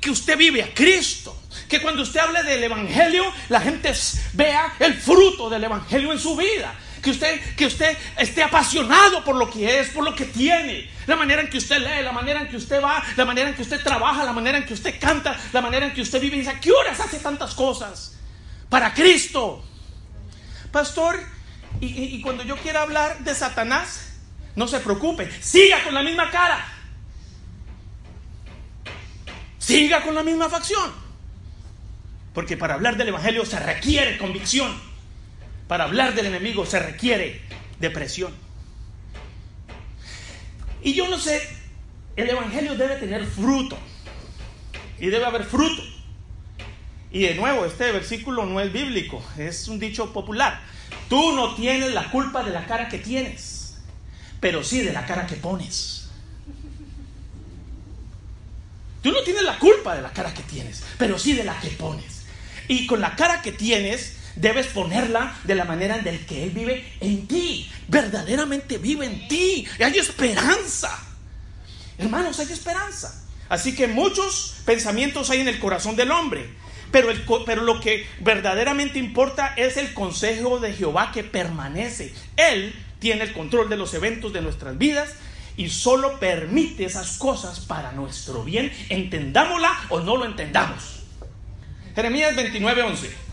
que 0.00 0.10
usted 0.10 0.36
vive 0.36 0.62
a 0.62 0.72
Cristo. 0.74 1.40
Que 1.68 1.80
cuando 1.80 2.02
usted 2.02 2.20
hable 2.20 2.42
del 2.42 2.64
Evangelio, 2.64 3.24
la 3.50 3.60
gente 3.60 3.92
vea 4.32 4.74
el 4.78 4.94
fruto 4.94 5.50
del 5.50 5.64
Evangelio 5.64 6.12
en 6.12 6.18
su 6.18 6.36
vida. 6.36 6.74
Que 7.08 7.12
usted, 7.12 7.54
que 7.56 7.64
usted 7.64 7.96
esté 8.18 8.42
apasionado 8.42 9.24
por 9.24 9.34
lo 9.34 9.48
que 9.48 9.80
es, 9.80 9.88
por 9.88 10.04
lo 10.04 10.14
que 10.14 10.26
tiene. 10.26 10.90
La 11.06 11.16
manera 11.16 11.40
en 11.40 11.48
que 11.48 11.56
usted 11.56 11.78
lee, 11.78 12.04
la 12.04 12.12
manera 12.12 12.42
en 12.42 12.48
que 12.48 12.56
usted 12.58 12.82
va, 12.82 13.02
la 13.16 13.24
manera 13.24 13.48
en 13.48 13.54
que 13.54 13.62
usted 13.62 13.82
trabaja, 13.82 14.24
la 14.24 14.32
manera 14.34 14.58
en 14.58 14.66
que 14.66 14.74
usted 14.74 15.00
canta, 15.00 15.34
la 15.54 15.62
manera 15.62 15.86
en 15.86 15.94
que 15.94 16.02
usted 16.02 16.20
vive. 16.20 16.36
Y 16.36 16.40
dice, 16.40 16.50
¿a 16.50 16.60
qué 16.60 16.70
horas 16.70 17.00
hace 17.00 17.18
tantas 17.20 17.54
cosas? 17.54 18.18
Para 18.68 18.92
Cristo. 18.92 19.64
Pastor, 20.70 21.18
y, 21.80 22.20
cuando 22.20 22.44
yo 22.44 22.58
quiera 22.58 22.82
hablar 22.82 23.20
de 23.20 23.34
Satanás, 23.34 24.12
no 24.54 24.68
se 24.68 24.78
preocupe, 24.80 25.30
siga 25.40 25.82
con 25.84 25.94
la 25.94 26.02
misma 26.02 26.30
cara. 26.30 26.62
Siga 29.56 30.02
con 30.02 30.14
la 30.14 30.22
misma 30.22 30.50
facción. 30.50 30.92
Porque 32.34 32.58
para 32.58 32.74
hablar 32.74 32.98
del 32.98 33.08
Evangelio 33.08 33.46
se 33.46 33.58
requiere 33.58 34.18
convicción. 34.18 34.87
Para 35.68 35.84
hablar 35.84 36.14
del 36.14 36.26
enemigo 36.26 36.66
se 36.66 36.78
requiere 36.78 37.42
depresión. 37.78 38.34
Y 40.82 40.94
yo 40.94 41.08
no 41.08 41.18
sé, 41.18 41.40
el 42.16 42.28
Evangelio 42.30 42.74
debe 42.74 42.96
tener 42.96 43.24
fruto. 43.26 43.78
Y 44.98 45.08
debe 45.08 45.26
haber 45.26 45.44
fruto. 45.44 45.82
Y 47.10 47.20
de 47.20 47.34
nuevo, 47.34 47.64
este 47.64 47.92
versículo 47.92 48.44
no 48.44 48.60
es 48.60 48.72
bíblico, 48.72 49.22
es 49.38 49.68
un 49.68 49.78
dicho 49.78 50.12
popular. 50.12 50.60
Tú 51.08 51.32
no 51.32 51.54
tienes 51.54 51.92
la 51.92 52.10
culpa 52.10 52.42
de 52.42 52.50
la 52.50 52.66
cara 52.66 52.88
que 52.88 52.98
tienes, 52.98 53.78
pero 54.40 54.62
sí 54.62 54.80
de 54.82 54.92
la 54.92 55.06
cara 55.06 55.26
que 55.26 55.36
pones. 55.36 56.08
Tú 59.02 59.12
no 59.12 59.22
tienes 59.22 59.44
la 59.44 59.58
culpa 59.58 59.94
de 59.94 60.02
la 60.02 60.12
cara 60.12 60.34
que 60.34 60.42
tienes, 60.42 60.82
pero 60.98 61.18
sí 61.18 61.32
de 61.32 61.44
la 61.44 61.58
que 61.60 61.68
pones. 61.70 62.26
Y 62.66 62.86
con 62.86 63.00
la 63.00 63.16
cara 63.16 63.40
que 63.40 63.52
tienes, 63.52 64.17
debes 64.40 64.68
ponerla 64.68 65.36
de 65.44 65.54
la 65.54 65.64
manera 65.64 65.96
en 65.96 66.26
que 66.26 66.44
Él 66.44 66.50
vive 66.50 66.84
en 67.00 67.26
ti. 67.26 67.70
Verdaderamente 67.88 68.78
vive 68.78 69.06
en 69.06 69.28
ti. 69.28 69.66
Y 69.78 69.82
hay 69.82 69.98
esperanza. 69.98 70.98
Hermanos, 71.98 72.38
hay 72.38 72.52
esperanza. 72.52 73.24
Así 73.48 73.74
que 73.74 73.88
muchos 73.88 74.56
pensamientos 74.64 75.30
hay 75.30 75.40
en 75.40 75.48
el 75.48 75.58
corazón 75.58 75.96
del 75.96 76.10
hombre. 76.10 76.48
Pero, 76.90 77.10
el 77.10 77.22
pero 77.44 77.62
lo 77.62 77.80
que 77.80 78.06
verdaderamente 78.20 78.98
importa 78.98 79.54
es 79.56 79.76
el 79.76 79.92
consejo 79.92 80.58
de 80.58 80.72
Jehová 80.72 81.10
que 81.12 81.24
permanece. 81.24 82.14
Él 82.36 82.74
tiene 82.98 83.24
el 83.24 83.32
control 83.32 83.68
de 83.68 83.76
los 83.76 83.92
eventos 83.94 84.32
de 84.32 84.40
nuestras 84.40 84.78
vidas 84.78 85.10
y 85.56 85.68
solo 85.68 86.18
permite 86.18 86.84
esas 86.84 87.18
cosas 87.18 87.60
para 87.60 87.92
nuestro 87.92 88.44
bien, 88.44 88.72
entendámosla 88.88 89.70
o 89.88 90.00
no 90.00 90.16
lo 90.16 90.24
entendamos. 90.24 91.00
Jeremías 91.94 92.36
29, 92.36 92.82
11. 92.82 93.27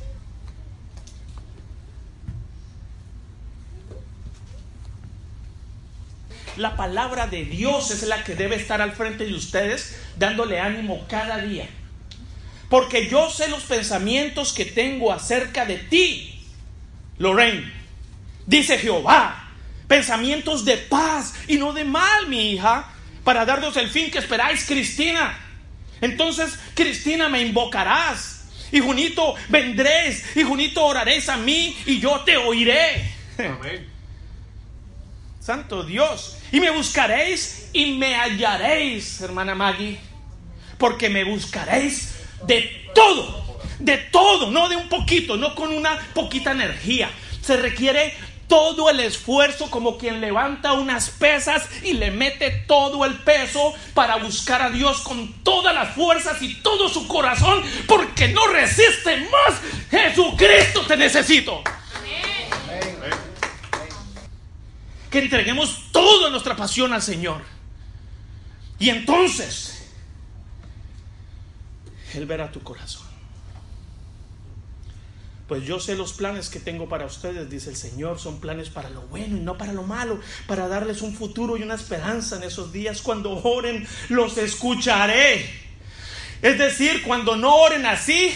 La 6.58 6.78
palabra 6.78 7.28
de 7.28 7.44
Dios 7.44 7.92
es 7.92 8.04
la 8.04 8.24
que 8.24 8.36
debe 8.36 8.56
estar 8.56 8.82
al 8.82 8.94
frente 8.94 9.26
de 9.26 9.34
ustedes, 9.34 10.00
dándole 10.18 10.60
ánimo 10.60 11.06
cada 11.10 11.38
día. 11.40 11.68
Porque 12.70 13.10
yo 13.10 13.30
sé 13.30 13.48
los 13.50 13.64
pensamientos 13.64 14.54
que 14.54 14.66
tengo 14.66 15.12
acerca 15.12 15.66
de 15.66 15.78
ti, 15.78 16.42
Lorraine. 17.18 17.72
Dice 18.46 18.78
Jehová, 18.78 19.50
pensamientos 19.88 20.66
de 20.66 20.78
paz 20.78 21.34
y 21.48 21.58
no 21.58 21.74
de 21.74 21.84
mal, 21.84 22.28
mi 22.28 22.52
hija, 22.52 22.92
para 23.24 23.46
daros 23.46 23.76
el 23.78 23.90
fin 23.90 24.10
que 24.10 24.20
esperáis, 24.20 24.66
Cristina. 24.66 25.38
Entonces, 26.02 26.58
Cristina, 26.74 27.30
me 27.30 27.42
invocarás. 27.42 28.46
Y 28.72 28.80
Junito, 28.80 29.36
vendréis. 29.50 30.36
Y 30.36 30.44
Junito, 30.44 30.86
oraréis 30.86 31.30
a 31.30 31.38
mí 31.38 31.76
y 31.86 32.00
yo 32.00 32.22
te 32.22 32.38
oiré. 32.38 33.12
Amén. 33.38 33.95
Santo 35.46 35.84
Dios. 35.84 36.38
Y 36.52 36.60
me 36.60 36.72
buscaréis 36.72 37.70
y 37.72 37.92
me 37.92 38.16
hallaréis, 38.16 39.22
hermana 39.22 39.54
Maggie. 39.54 40.00
Porque 40.80 41.08
me 41.08 41.24
buscaréis 41.24 42.16
de 42.48 42.90
todo. 42.96 43.60
De 43.78 43.98
todo, 43.98 44.50
no 44.50 44.68
de 44.70 44.76
un 44.76 44.90
poquito, 44.90 45.38
no 45.38 45.54
con 45.54 45.72
una 45.72 46.00
poquita 46.16 46.52
energía. 46.52 47.12
Se 47.42 47.58
requiere 47.58 48.16
todo 48.48 48.90
el 48.90 49.00
esfuerzo 49.00 49.70
como 49.70 50.00
quien 50.00 50.20
levanta 50.20 50.74
unas 50.74 51.12
pesas 51.12 51.70
y 51.84 51.94
le 51.94 52.10
mete 52.10 52.50
todo 52.66 53.06
el 53.06 53.14
peso 53.14 53.76
para 53.94 54.16
buscar 54.16 54.64
a 54.64 54.72
Dios 54.72 55.02
con 55.02 55.32
todas 55.44 55.76
las 55.76 55.94
fuerzas 55.94 56.42
y 56.42 56.56
todo 56.56 56.90
su 56.90 57.08
corazón 57.08 57.62
porque 57.88 58.30
no 58.30 58.48
resiste 58.48 59.18
más. 59.18 59.62
Jesucristo 59.92 60.82
te 60.88 60.98
necesito. 60.98 61.62
Que 65.16 65.22
entreguemos 65.22 65.94
toda 65.94 66.30
nuestra 66.30 66.58
pasión 66.58 66.92
al 66.92 67.02
Señor. 67.02 67.42
Y 68.80 68.90
entonces, 68.90 69.88
Él 72.14 72.26
verá 72.26 72.52
tu 72.52 72.62
corazón. 72.62 73.08
Pues 75.48 75.64
yo 75.64 75.80
sé 75.80 75.96
los 75.96 76.12
planes 76.12 76.50
que 76.50 76.60
tengo 76.60 76.90
para 76.90 77.06
ustedes, 77.06 77.50
dice 77.50 77.70
el 77.70 77.78
Señor, 77.78 78.20
son 78.20 78.42
planes 78.42 78.70
para 78.70 78.90
lo 78.90 79.04
bueno 79.04 79.38
y 79.38 79.40
no 79.40 79.58
para 79.58 79.72
lo 79.72 79.84
malo, 79.84 80.20
para 80.48 80.68
darles 80.68 81.02
un 81.02 81.16
futuro 81.16 81.56
y 81.56 81.64
una 81.64 81.76
esperanza 81.76 82.36
en 82.36 82.44
esos 82.44 82.74
días. 82.74 83.02
Cuando 83.02 83.42
oren, 83.42 83.88
los 84.10 84.38
escucharé. 84.38 85.50
Es 86.42 86.58
decir, 86.58 87.04
cuando 87.04 87.38
no 87.38 87.56
oren 87.56 87.86
así, 87.86 88.34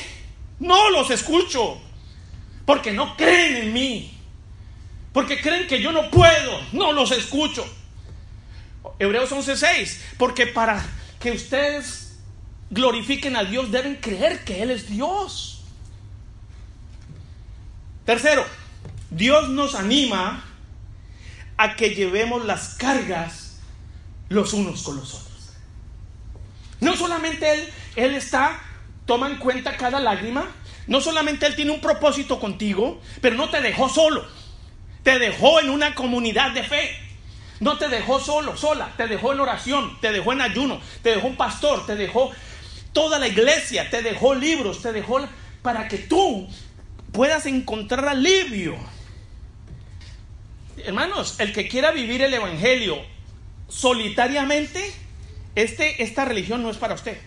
no 0.59 0.91
los 0.91 1.11
escucho, 1.11 1.77
porque 2.65 2.93
no 2.93 3.17
creen 3.17 3.57
en 3.57 3.73
mí. 3.73 4.18
Porque 5.13 5.41
creen 5.41 5.67
que 5.67 5.81
yo 5.81 5.91
no 5.91 6.09
puedo, 6.11 6.61
no 6.71 6.91
los 6.91 7.11
escucho. 7.11 7.65
Hebreos 8.99 9.31
11:6, 9.31 9.99
porque 10.17 10.47
para 10.47 10.85
que 11.19 11.31
ustedes 11.31 12.19
glorifiquen 12.69 13.35
a 13.35 13.43
Dios 13.43 13.71
deben 13.71 13.95
creer 13.95 14.43
que 14.43 14.61
Él 14.61 14.71
es 14.71 14.89
Dios. 14.89 15.63
Tercero, 18.05 18.45
Dios 19.09 19.49
nos 19.49 19.75
anima 19.75 20.43
a 21.57 21.75
que 21.75 21.95
llevemos 21.95 22.45
las 22.45 22.75
cargas 22.75 23.59
los 24.29 24.53
unos 24.53 24.83
con 24.83 24.97
los 24.97 25.13
otros. 25.13 25.53
No 26.79 26.95
solamente 26.95 27.51
Él, 27.53 27.69
Él 27.95 28.15
está, 28.15 28.61
toma 29.05 29.27
en 29.27 29.37
cuenta 29.37 29.75
cada 29.75 29.99
lágrima, 29.99 30.47
no 30.87 31.01
solamente 31.01 31.45
Él 31.45 31.55
tiene 31.55 31.71
un 31.71 31.81
propósito 31.81 32.39
contigo, 32.39 33.01
pero 33.21 33.35
no 33.35 33.49
te 33.49 33.61
dejó 33.61 33.89
solo 33.89 34.38
te 35.09 35.17
dejó 35.17 35.59
en 35.59 35.71
una 35.71 35.95
comunidad 35.95 36.51
de 36.51 36.61
fe. 36.61 36.95
No 37.59 37.79
te 37.79 37.89
dejó 37.89 38.19
solo, 38.19 38.55
sola, 38.55 38.93
te 38.95 39.07
dejó 39.07 39.33
en 39.33 39.39
oración, 39.39 39.99
te 39.99 40.11
dejó 40.11 40.33
en 40.33 40.41
ayuno, 40.41 40.79
te 41.01 41.15
dejó 41.15 41.27
un 41.27 41.35
pastor, 41.35 41.83
te 41.87 41.95
dejó 41.95 42.31
toda 42.93 43.17
la 43.17 43.27
iglesia, 43.27 43.89
te 43.89 44.03
dejó 44.03 44.35
libros, 44.35 44.83
te 44.83 44.93
dejó 44.93 45.27
para 45.63 45.87
que 45.87 45.97
tú 45.97 46.47
puedas 47.11 47.47
encontrar 47.47 48.07
alivio. 48.07 48.77
Hermanos, 50.77 51.39
el 51.39 51.53
que 51.53 51.67
quiera 51.67 51.89
vivir 51.91 52.21
el 52.21 52.33
evangelio 52.35 53.01
solitariamente, 53.67 54.93
este, 55.55 56.03
esta 56.03 56.23
religión 56.23 56.61
no 56.61 56.69
es 56.69 56.77
para 56.77 56.93
usted. 56.93 57.17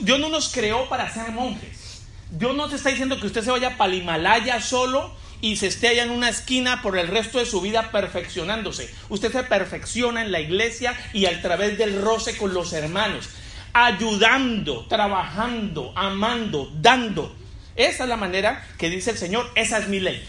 Dios 0.00 0.20
no 0.20 0.28
nos 0.28 0.52
creó 0.52 0.86
para 0.90 1.10
ser 1.10 1.32
monjes. 1.32 2.02
Dios 2.30 2.54
no 2.54 2.68
te 2.68 2.76
está 2.76 2.90
diciendo 2.90 3.18
que 3.18 3.26
usted 3.26 3.42
se 3.42 3.50
vaya 3.50 3.78
para 3.78 3.90
el 3.90 4.02
Himalaya 4.02 4.60
solo 4.60 5.24
y 5.40 5.56
se 5.56 5.66
esté 5.66 5.88
allá 5.88 6.04
en 6.04 6.10
una 6.10 6.28
esquina 6.28 6.82
por 6.82 6.98
el 6.98 7.08
resto 7.08 7.38
de 7.38 7.46
su 7.46 7.60
vida 7.60 7.90
perfeccionándose. 7.90 8.92
Usted 9.08 9.32
se 9.32 9.42
perfecciona 9.44 10.22
en 10.22 10.32
la 10.32 10.40
iglesia 10.40 10.96
y 11.12 11.26
a 11.26 11.42
través 11.42 11.78
del 11.78 12.00
roce 12.02 12.36
con 12.36 12.54
los 12.54 12.72
hermanos, 12.72 13.28
ayudando, 13.72 14.86
trabajando, 14.86 15.92
amando, 15.94 16.72
dando. 16.80 17.34
Esa 17.76 18.04
es 18.04 18.08
la 18.08 18.16
manera 18.16 18.66
que 18.78 18.88
dice 18.88 19.10
el 19.10 19.18
Señor, 19.18 19.50
esa 19.54 19.78
es 19.78 19.88
mi 19.88 20.00
ley. 20.00 20.26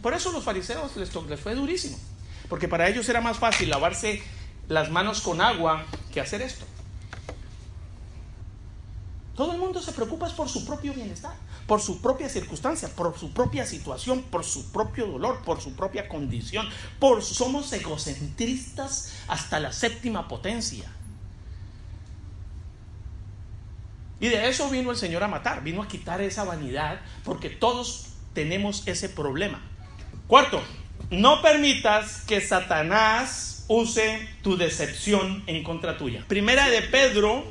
Por 0.00 0.14
eso 0.14 0.32
los 0.32 0.42
fariseos 0.42 0.96
les, 0.96 1.14
les 1.14 1.40
fue 1.40 1.54
durísimo, 1.54 1.98
porque 2.48 2.68
para 2.68 2.88
ellos 2.88 3.08
era 3.08 3.20
más 3.20 3.38
fácil 3.38 3.70
lavarse 3.70 4.22
las 4.68 4.90
manos 4.90 5.20
con 5.20 5.40
agua 5.40 5.84
que 6.12 6.20
hacer 6.20 6.42
esto. 6.42 6.64
Todo 9.36 9.52
el 9.52 9.58
mundo 9.58 9.80
se 9.80 9.92
preocupa 9.92 10.28
por 10.34 10.48
su 10.48 10.66
propio 10.66 10.92
bienestar, 10.92 11.34
por 11.66 11.80
su 11.80 12.00
propia 12.00 12.28
circunstancia, 12.28 12.88
por 12.88 13.18
su 13.18 13.32
propia 13.32 13.66
situación, 13.66 14.22
por 14.22 14.44
su 14.44 14.70
propio 14.72 15.06
dolor, 15.06 15.42
por 15.44 15.60
su 15.60 15.74
propia 15.74 16.08
condición. 16.08 16.68
Por 16.98 17.22
somos 17.22 17.72
egocentristas 17.72 19.12
hasta 19.28 19.60
la 19.60 19.72
séptima 19.72 20.28
potencia. 20.28 20.90
Y 24.20 24.28
de 24.28 24.48
eso 24.48 24.70
vino 24.70 24.92
el 24.92 24.96
Señor 24.96 25.24
a 25.24 25.28
matar, 25.28 25.64
vino 25.64 25.82
a 25.82 25.88
quitar 25.88 26.20
esa 26.20 26.44
vanidad, 26.44 27.00
porque 27.24 27.50
todos 27.50 28.06
tenemos 28.34 28.86
ese 28.86 29.08
problema. 29.08 29.60
Cuarto, 30.28 30.62
no 31.10 31.42
permitas 31.42 32.22
que 32.22 32.40
Satanás 32.40 33.64
use 33.68 34.28
tu 34.42 34.56
decepción 34.56 35.42
en 35.46 35.64
contra 35.64 35.98
tuya. 35.98 36.24
Primera 36.28 36.68
de 36.68 36.82
Pedro 36.82 37.44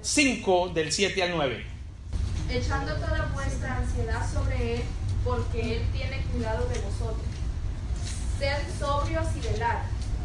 5 0.00 0.70
del 0.70 0.92
7 0.92 1.22
al 1.22 1.30
9. 1.32 1.73
Echando 2.50 2.94
toda 2.94 3.30
vuestra 3.34 3.78
ansiedad 3.78 4.22
sobre 4.32 4.76
Él, 4.76 4.82
porque 5.24 5.76
Él 5.76 5.82
tiene 5.92 6.22
cuidado 6.32 6.66
de 6.68 6.78
vosotros. 6.80 7.26
Sed 8.38 8.58
sobrios 8.78 9.26
y 9.36 9.40
velad, 9.40 9.78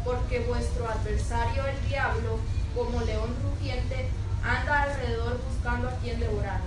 porque 0.04 0.40
vuestro 0.40 0.88
adversario 0.88 1.64
el 1.66 1.88
diablo, 1.88 2.38
como 2.74 3.00
león 3.02 3.34
rugiente, 3.42 4.08
anda 4.42 4.82
alrededor 4.82 5.40
buscando 5.48 5.88
a 5.88 5.96
quien 5.96 6.20
devorar, 6.20 6.60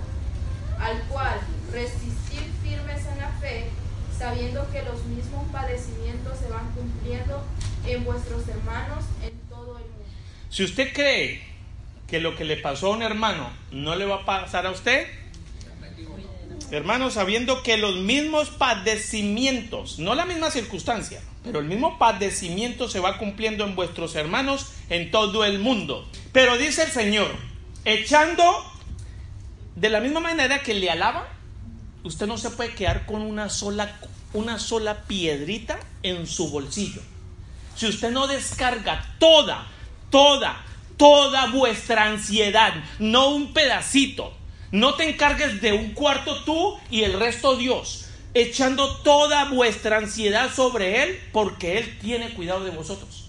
al 0.78 1.00
cual 1.04 1.40
resistir 1.72 2.50
firmes 2.62 3.06
en 3.06 3.18
la 3.18 3.30
fe, 3.40 3.70
sabiendo 4.16 4.70
que 4.70 4.82
los 4.82 5.04
mismos 5.04 5.44
padecimientos 5.50 6.38
se 6.38 6.48
van 6.48 6.70
cumpliendo 6.72 7.44
en 7.86 8.04
vuestros 8.04 8.46
hermanos 8.48 9.04
en 9.22 9.38
todo 9.48 9.78
el 9.78 9.84
mundo. 9.84 10.04
Si 10.50 10.64
usted 10.64 10.92
cree 10.92 11.54
que 12.06 12.20
lo 12.20 12.36
que 12.36 12.44
le 12.44 12.56
pasó 12.56 12.88
a 12.88 12.96
un 12.96 13.02
hermano 13.02 13.50
no 13.72 13.96
le 13.96 14.04
va 14.04 14.16
a 14.16 14.24
pasar 14.24 14.66
a 14.66 14.70
usted? 14.70 15.06
Hermano, 16.70 17.10
sabiendo 17.10 17.62
que 17.62 17.76
los 17.76 17.96
mismos 17.96 18.50
padecimientos, 18.50 19.98
no 19.98 20.14
la 20.14 20.24
misma 20.24 20.50
circunstancia, 20.50 21.20
pero 21.42 21.60
el 21.60 21.66
mismo 21.66 21.98
padecimiento 21.98 22.88
se 22.88 23.00
va 23.00 23.18
cumpliendo 23.18 23.64
en 23.64 23.76
vuestros 23.76 24.14
hermanos 24.14 24.72
en 24.88 25.10
todo 25.10 25.44
el 25.44 25.58
mundo. 25.58 26.08
Pero 26.32 26.56
dice 26.56 26.84
el 26.84 26.90
Señor, 26.90 27.30
echando 27.84 28.44
de 29.76 29.90
la 29.90 30.00
misma 30.00 30.20
manera 30.20 30.62
que 30.62 30.74
le 30.74 30.90
alaba, 30.90 31.28
usted 32.02 32.26
no 32.26 32.38
se 32.38 32.50
puede 32.50 32.74
quedar 32.74 33.06
con 33.06 33.22
una 33.22 33.48
sola, 33.48 34.00
una 34.32 34.58
sola 34.58 35.02
piedrita 35.02 35.78
en 36.02 36.26
su 36.26 36.50
bolsillo. 36.50 37.02
Si 37.76 37.86
usted 37.86 38.10
no 38.10 38.26
descarga 38.26 39.16
toda, 39.18 39.66
toda 40.10 40.64
toda 40.96 41.46
vuestra 41.46 42.04
ansiedad, 42.04 42.72
no 42.98 43.28
un 43.28 43.52
pedacito. 43.52 44.32
No 44.74 44.94
te 44.94 45.08
encargues 45.08 45.60
de 45.60 45.72
un 45.72 45.90
cuarto 45.90 46.42
tú 46.42 46.76
y 46.90 47.04
el 47.04 47.12
resto 47.20 47.54
Dios, 47.54 48.06
echando 48.34 48.96
toda 49.02 49.44
vuestra 49.44 49.98
ansiedad 49.98 50.52
sobre 50.52 51.04
Él 51.04 51.20
porque 51.32 51.78
Él 51.78 51.96
tiene 52.00 52.34
cuidado 52.34 52.64
de 52.64 52.72
vosotros. 52.72 53.28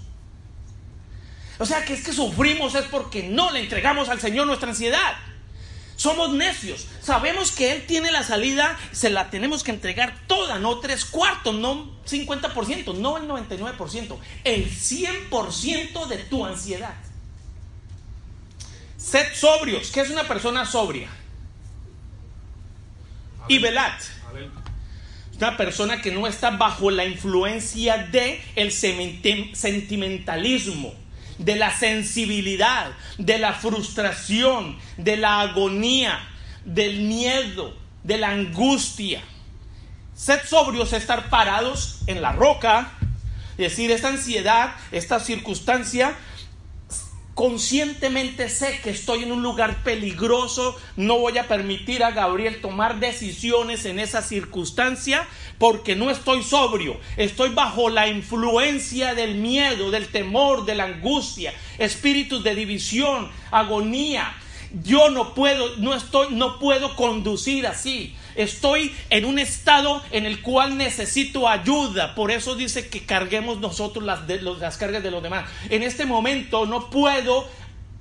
O 1.60 1.66
sea 1.68 1.86
que 1.86 1.94
es 1.94 2.04
que 2.04 2.14
sufrimos 2.14 2.74
es 2.74 2.86
porque 2.86 3.22
no 3.22 3.52
le 3.52 3.60
entregamos 3.60 4.10
al 4.10 4.20
Señor 4.20 4.48
nuestra 4.48 4.70
ansiedad. 4.70 5.18
Somos 5.96 6.34
necios. 6.34 6.88
Sabemos 7.00 7.52
que 7.52 7.74
Él 7.74 7.86
tiene 7.86 8.12
la 8.12 8.24
salida, 8.24 8.80
se 8.92 9.12
la 9.12 9.30
tenemos 9.30 9.64
que 9.64 9.70
entregar 9.70 10.18
toda, 10.26 10.58
no 10.58 10.80
tres 10.80 11.06
cuartos, 11.06 11.54
no 11.54 11.92
50%, 12.08 12.96
no 12.96 13.18
el 13.18 13.28
99%, 13.28 14.18
el 14.46 14.68
100% 14.68 16.08
de 16.08 16.18
tu 16.18 16.44
ansiedad. 16.44 16.96
Sed 18.98 19.28
sobrios. 19.36 19.92
¿Qué 19.92 20.02
es 20.02 20.10
una 20.10 20.28
persona 20.28 20.66
sobria? 20.66 21.08
Y 23.48 23.60
velad. 23.60 23.94
Una 25.38 25.56
persona 25.58 26.02
que 26.02 26.12
no 26.12 26.28
está 26.28 26.52
bajo 26.52 26.92
la 26.92 27.06
influencia 27.06 27.98
de 27.98 28.42
el 28.56 28.72
sentimentalismo, 28.72 30.94
de 31.38 31.58
la 31.58 31.78
sensibilidad, 31.78 32.92
de 33.18 33.38
la 33.38 33.52
frustración, 33.54 34.78
de 34.98 35.18
la 35.18 35.42
agonía, 35.42 36.26
del 36.64 37.02
miedo, 37.02 37.76
de 38.04 38.18
la 38.18 38.30
angustia. 38.30 39.22
Sed 40.14 40.40
sobrios, 40.46 40.94
estar 40.94 41.30
parados 41.30 42.00
en 42.08 42.22
la 42.22 42.32
roca, 42.32 42.94
decir, 43.58 43.92
esta 43.92 44.08
ansiedad, 44.08 44.74
esta 44.92 45.20
circunstancia 45.20 46.16
conscientemente 47.36 48.48
sé 48.48 48.80
que 48.82 48.90
estoy 48.90 49.24
en 49.24 49.32
un 49.34 49.44
lugar 49.44 49.84
peligroso, 49.84 50.76
no 50.96 51.20
voy 51.20 51.38
a 51.38 51.50
permitir 51.50 52.02
a 52.02 52.12
Gabriel 52.12 52.62
tomar 52.62 53.02
decisiones 53.02 53.84
en 53.84 54.00
esa 54.00 54.22
circunstancia 54.22 55.28
porque 55.58 55.98
no 55.98 56.10
estoy 56.10 56.44
sobrio, 56.44 56.98
estoy 57.18 57.50
bajo 57.50 57.90
la 57.90 58.08
influencia 58.08 59.14
del 59.16 59.36
miedo, 59.36 59.92
del 59.92 60.08
temor, 60.08 60.66
de 60.66 60.76
la 60.76 60.86
angustia, 60.86 61.54
espíritus 61.78 62.42
de 62.42 62.56
división, 62.56 63.30
agonía. 63.52 64.34
Yo 64.84 65.10
no 65.10 65.34
puedo, 65.34 65.76
no 65.78 65.94
estoy, 65.94 66.30
no 66.32 66.58
puedo 66.58 66.96
conducir 66.96 67.68
así. 67.68 68.16
Estoy 68.36 68.94
en 69.10 69.26
un 69.26 69.40
estado 69.40 70.04
en 70.12 70.26
el 70.26 70.42
cual 70.42 70.78
necesito 70.78 71.48
ayuda. 71.48 72.16
Por 72.16 72.32
eso 72.32 72.56
dice 72.56 72.88
que 72.88 73.06
carguemos 73.06 73.60
nosotros 73.60 74.04
las, 74.04 74.22
las 74.28 74.78
cargas 74.78 75.04
de 75.04 75.12
los 75.12 75.24
demás. 75.24 75.50
En 75.70 75.84
este 75.84 76.06
momento 76.06 76.66
no 76.66 76.90
puedo 76.90 77.48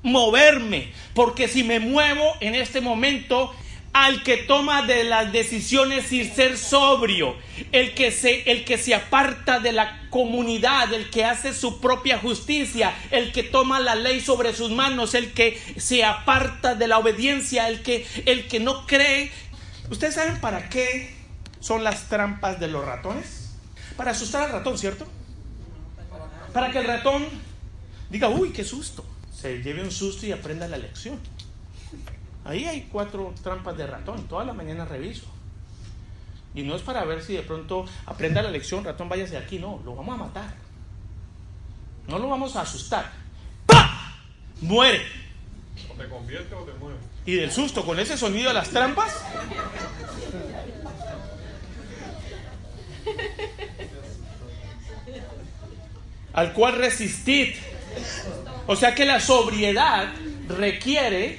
moverme, 0.03 0.92
porque 1.14 1.49
si 1.49 1.64
me 1.64 1.81
muevo 1.81 2.25
en 2.40 2.55
este 2.55 2.81
momento, 2.81 3.55
al 3.94 4.25
que 4.25 4.38
toma 4.38 4.83
de 4.83 5.05
las 5.05 5.33
decisiones 5.33 6.07
sin 6.07 6.35
ser 6.35 6.59
sobrio, 6.59 7.37
el 7.70 7.94
que 7.94 8.11
se, 8.11 8.51
el 8.51 8.64
que 8.64 8.77
se 8.77 8.92
aparta 8.92 9.61
de 9.61 9.70
la 9.70 10.09
comunidad, 10.11 10.92
el 10.92 11.11
que 11.11 11.25
hace 11.25 11.55
su 11.55 11.81
propia 11.81 12.18
justicia, 12.18 12.92
el 13.12 13.31
que 13.31 13.44
toma 13.44 13.79
la 13.79 13.94
ley 13.94 14.20
sobre 14.20 14.53
sus 14.53 14.73
manos, 14.73 15.14
el 15.14 15.33
que 15.33 15.61
se 15.77 16.05
aparta 16.05 16.75
de 16.75 16.88
la 16.88 16.99
obediencia, 16.99 17.68
el 17.68 17.83
que, 17.83 18.05
el 18.27 18.49
que 18.49 18.59
no 18.59 18.85
cree 18.87 19.31
¿Ustedes 19.90 20.14
saben 20.14 20.40
para 20.40 20.68
qué 20.68 21.14
son 21.61 21.85
las 21.85 22.09
trampas 22.09 22.59
de 22.59 22.68
los 22.68 22.85
ratones? 22.85 23.51
Para 23.97 24.12
asustar 24.12 24.44
al 24.44 24.53
ratón, 24.53 24.79
¿cierto? 24.79 25.07
Para 26.53 26.70
que 26.70 26.79
el 26.79 26.87
ratón 26.87 27.25
diga, 28.11 28.29
uy, 28.29 28.51
qué 28.51 28.64
susto. 28.64 29.05
Se 29.33 29.62
lleve 29.62 29.83
un 29.83 29.90
susto 29.90 30.27
y 30.27 30.33
aprenda 30.33 30.66
la 30.68 30.79
lección. 30.79 31.18
Ahí 32.44 32.64
hay 32.64 32.88
cuatro 32.90 33.35
trampas 33.42 33.77
de 33.77 33.87
ratón. 33.87 34.27
Toda 34.29 34.44
la 34.44 34.53
mañana 34.53 34.85
reviso. 34.85 35.27
Y 36.55 36.62
no 36.62 36.77
es 36.77 36.83
para 36.83 37.05
ver 37.05 37.23
si 37.23 37.35
de 37.35 37.42
pronto 37.42 37.85
aprenda 38.07 38.40
la 38.42 38.51
lección, 38.51 38.85
ratón, 38.85 39.09
váyase 39.09 39.33
de 39.33 39.38
aquí. 39.38 39.59
No, 39.59 39.81
lo 39.85 39.97
vamos 39.97 40.14
a 40.14 40.25
matar. 40.25 40.55
No 42.07 42.18
lo 42.18 42.29
vamos 42.29 42.55
a 42.57 42.61
asustar. 42.61 43.11
¡Pah! 43.66 44.14
Muere. 44.61 45.23
Te 45.96 46.09
convierte 46.09 46.54
o 46.54 46.64
te 46.64 46.72
muere 46.74 46.98
y 47.26 47.37
del 47.37 47.50
susto 47.50 47.85
con 47.85 47.98
ese 47.98 48.16
sonido 48.18 48.48
de 48.48 48.54
las 48.54 48.70
trampas. 48.70 49.12
Al 56.33 56.52
cual 56.52 56.74
resistid. 56.76 57.54
O 58.66 58.76
sea 58.76 58.94
que 58.94 59.04
la 59.04 59.20
sobriedad 59.20 60.12
requiere 60.48 61.38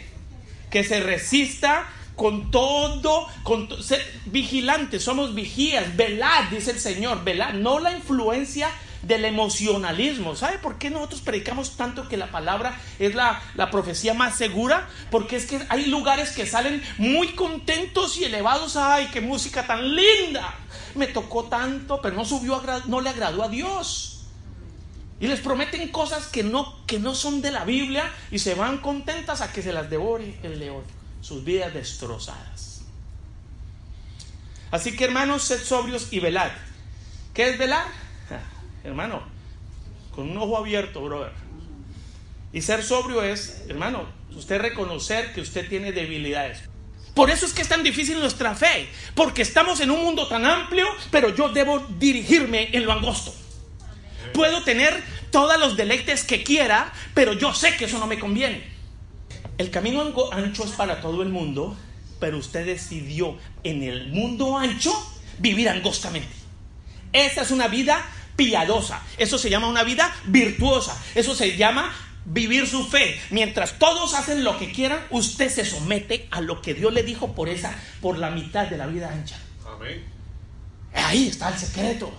que 0.72 0.84
se 0.84 1.00
resista 1.02 1.88
con 2.16 2.50
todo, 2.50 3.28
con 3.44 3.68
vigilantes, 4.28 5.04
somos 5.04 5.36
vigías, 5.36 5.98
velad, 5.98 6.46
dice 6.50 6.72
el 6.72 6.80
Señor, 6.80 7.26
velad, 7.26 7.54
no 7.54 7.80
la 7.80 7.92
influencia 7.92 8.70
del 9.06 9.26
emocionalismo. 9.26 10.36
¿Sabe 10.36 10.58
por 10.58 10.78
qué 10.78 10.90
nosotros 10.90 11.22
predicamos 11.22 11.78
tanto 11.78 12.08
que 12.10 12.18
la 12.18 12.32
palabra 12.32 12.80
es 12.98 13.14
la, 13.14 13.42
la 13.56 13.70
profecía 13.70 14.14
más 14.14 14.36
segura? 14.36 14.88
Porque 15.12 15.36
es 15.36 15.46
que 15.46 15.62
hay 15.70 15.86
lugares 15.86 16.32
que 16.32 16.46
salen 16.46 16.82
muy 16.98 17.30
contentos 17.30 18.18
y 18.18 18.24
elevados. 18.24 18.76
¡Ay, 18.76 19.08
qué 19.14 19.22
música 19.22 19.68
tan 19.68 19.96
linda! 19.96 20.56
Me 20.96 21.08
tocó 21.08 21.46
tanto, 21.46 22.02
pero 22.02 22.16
no 22.16 22.26
subió, 22.26 22.56
a 22.56 22.82
no 22.88 23.00
le 23.00 23.10
agradó 23.10 23.44
a 23.44 23.50
Dios. 23.50 24.24
Y 25.20 25.28
les 25.28 25.40
prometen 25.40 25.90
cosas 25.90 26.28
que 26.28 26.44
no, 26.44 26.86
que 26.88 27.00
no 27.00 27.16
son 27.16 27.42
de 27.42 27.52
la 27.52 27.64
Biblia 27.64 28.12
y 28.32 28.40
se 28.40 28.56
van 28.56 28.80
contentas 28.80 29.42
a 29.42 29.52
que 29.52 29.62
se 29.62 29.72
las 29.72 29.90
devore 29.90 30.40
el 30.44 30.60
león. 30.60 30.84
Sus 31.22 31.44
vidas 31.44 31.74
destrozadas. 31.74 32.82
Así 34.72 34.96
que 34.96 35.06
hermanos, 35.06 35.44
sed 35.44 35.64
sobrios 35.64 36.08
y 36.12 36.20
velad. 36.20 36.52
¿Qué 37.34 37.50
es 37.50 37.58
velar? 37.58 38.05
Hermano, 38.86 39.24
con 40.14 40.30
un 40.30 40.38
ojo 40.38 40.58
abierto, 40.58 41.02
brother. 41.02 41.32
Y 42.54 42.62
ser 42.62 42.84
sobrio 42.84 43.24
es, 43.24 43.64
hermano, 43.68 44.06
usted 44.36 44.62
reconocer 44.62 45.34
que 45.34 45.42
usted 45.42 45.68
tiene 45.68 45.92
debilidades. 45.92 46.60
Por 47.16 47.32
eso 47.32 47.46
es 47.46 47.54
que 47.54 47.64
es 47.64 47.68
tan 47.68 47.82
difícil 47.82 48.20
nuestra 48.20 48.54
fe, 48.54 48.88
porque 49.16 49.42
estamos 49.42 49.80
en 49.80 49.90
un 49.90 50.04
mundo 50.04 50.28
tan 50.28 50.46
amplio, 50.46 50.86
pero 51.10 51.34
yo 51.34 51.50
debo 51.50 51.80
dirigirme 51.98 52.70
en 52.74 52.86
lo 52.86 52.92
angosto. 52.92 53.34
Puedo 54.34 54.64
tener 54.64 55.02
todos 55.32 55.60
los 55.60 55.76
deleites 55.76 56.24
que 56.24 56.44
quiera, 56.44 56.94
pero 57.14 57.34
yo 57.34 57.54
sé 57.54 57.76
que 57.78 57.86
eso 57.86 57.98
no 57.98 58.06
me 58.06 58.20
conviene. 58.20 58.64
El 59.58 59.72
camino 59.72 60.14
ancho 60.32 60.64
es 60.64 60.72
para 60.72 61.02
todo 61.02 61.24
el 61.24 61.30
mundo, 61.30 61.76
pero 62.20 62.38
usted 62.38 62.66
decidió 62.66 63.38
en 63.64 63.82
el 63.82 64.10
mundo 64.10 64.58
ancho 64.58 64.94
vivir 65.40 65.70
angostamente. 65.70 66.30
Esa 67.14 67.42
es 67.42 67.52
una 67.52 67.68
vida 67.68 68.06
piadosa. 68.36 69.02
Eso 69.18 69.38
se 69.38 69.50
llama 69.50 69.68
una 69.68 69.84
vida 69.84 70.14
virtuosa. 70.26 71.02
Eso 71.16 71.36
se 71.36 71.58
llama 71.58 71.94
vivir 72.26 72.68
su 72.68 72.86
fe. 72.88 73.20
Mientras 73.30 73.78
todos 73.80 74.14
hacen 74.16 74.44
lo 74.44 74.58
que 74.58 74.72
quieran, 74.72 75.00
usted 75.10 75.50
se 75.50 75.66
somete 75.66 76.28
a 76.32 76.42
lo 76.42 76.62
que 76.62 76.74
Dios 76.74 76.94
le 76.94 77.04
dijo 77.04 77.34
por 77.34 77.50
esa, 77.50 77.74
por 78.02 78.18
la 78.18 78.32
mitad 78.32 78.68
de 78.68 78.78
la 78.78 78.88
vida 78.88 79.12
ancha. 79.12 79.38
Amén. 79.66 80.04
Ahí 80.94 81.28
está 81.28 81.50
el 81.50 81.58
secreto. 81.58 82.14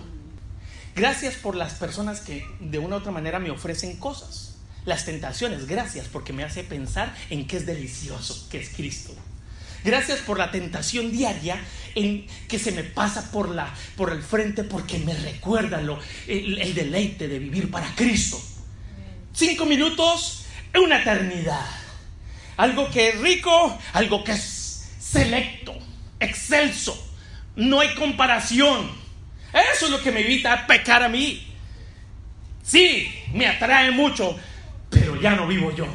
Gracias 0.95 1.35
por 1.35 1.55
las 1.55 1.73
personas 1.73 2.21
que 2.21 2.45
de 2.59 2.79
una 2.79 2.95
u 2.95 2.99
otra 2.99 3.11
manera 3.11 3.39
me 3.39 3.51
ofrecen 3.51 3.97
cosas. 3.97 4.55
Las 4.85 5.05
tentaciones, 5.05 5.67
gracias 5.67 6.07
porque 6.07 6.33
me 6.33 6.43
hace 6.43 6.63
pensar 6.63 7.13
en 7.29 7.45
qué 7.45 7.57
es 7.57 7.65
delicioso, 7.65 8.47
que 8.49 8.59
es 8.59 8.69
Cristo. 8.69 9.13
Gracias 9.83 10.19
por 10.19 10.37
la 10.37 10.51
tentación 10.51 11.11
diaria 11.11 11.59
en 11.95 12.27
que 12.47 12.59
se 12.59 12.71
me 12.71 12.83
pasa 12.83 13.31
por, 13.31 13.49
la, 13.49 13.73
por 13.95 14.11
el 14.11 14.21
frente 14.21 14.63
porque 14.63 14.99
me 14.99 15.13
recuerda 15.13 15.81
lo, 15.81 15.99
el, 16.27 16.59
el 16.59 16.73
deleite 16.73 17.27
de 17.27 17.39
vivir 17.39 17.71
para 17.71 17.93
Cristo. 17.95 18.41
Cinco 19.33 19.65
minutos, 19.65 20.45
una 20.79 20.99
eternidad. 21.01 21.65
Algo 22.57 22.89
que 22.89 23.09
es 23.09 23.19
rico, 23.19 23.77
algo 23.93 24.23
que 24.23 24.33
es 24.33 24.89
selecto, 24.99 25.73
excelso. 26.19 27.11
No 27.55 27.79
hay 27.79 27.93
comparación. 27.95 28.91
Eso 29.73 29.85
es 29.85 29.91
lo 29.91 30.01
que 30.01 30.11
me 30.11 30.21
evita 30.21 30.67
pecar 30.67 31.03
a 31.03 31.09
mí. 31.09 31.47
Sí, 32.63 33.11
me 33.33 33.47
atrae 33.47 33.91
mucho, 33.91 34.37
pero 34.89 35.19
ya 35.19 35.35
no 35.35 35.47
vivo 35.47 35.73
yo. 35.75 35.87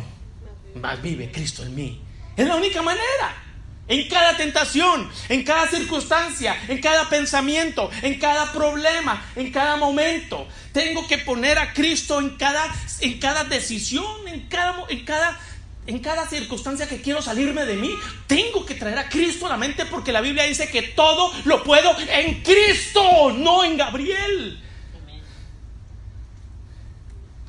Más 0.81 1.03
vive 1.03 1.31
Cristo 1.31 1.63
en 1.63 1.75
mí. 1.75 2.01
Es 2.37 2.47
la 2.47 2.57
única 2.57 2.81
manera. 2.81 3.52
En 3.89 4.09
cada 4.09 4.37
tentación, 4.37 5.11
en 5.29 5.43
cada 5.43 5.69
circunstancia, 5.69 6.57
en 6.69 6.81
cada 6.81 7.09
pensamiento, 7.09 7.91
en 8.03 8.19
cada 8.19 8.53
problema, 8.53 9.25
en 9.35 9.51
cada 9.51 9.77
momento. 9.77 10.47
Tengo 10.73 11.07
que 11.09 11.19
poner 11.19 11.59
a 11.59 11.73
Cristo 11.73 12.21
en 12.21 12.31
cada, 12.37 12.65
en 13.01 13.19
cada 13.19 13.45
decisión, 13.45 14.29
en 14.29 14.49
cada, 14.49 14.87
en, 14.89 15.05
cada, 15.05 15.39
en 15.87 15.99
cada 15.99 16.29
circunstancia 16.29 16.89
que 16.89 17.03
quiero 17.03 17.21
salirme 17.21 17.65
de 17.67 17.75
mí. 17.75 17.91
Tengo 18.29 18.65
que 18.65 18.77
traer 18.77 18.99
a 18.99 19.09
Cristo 19.09 19.47
a 19.47 19.51
la 19.51 19.57
mente 19.57 19.85
porque 19.87 20.13
la 20.13 20.21
Biblia 20.21 20.45
dice 20.45 20.71
que 20.71 20.83
todo 20.83 21.33
lo 21.45 21.65
puedo 21.65 21.95
en 21.99 22.43
Cristo, 22.43 23.33
no 23.37 23.65
en 23.65 23.77
Gabriel 23.77 24.63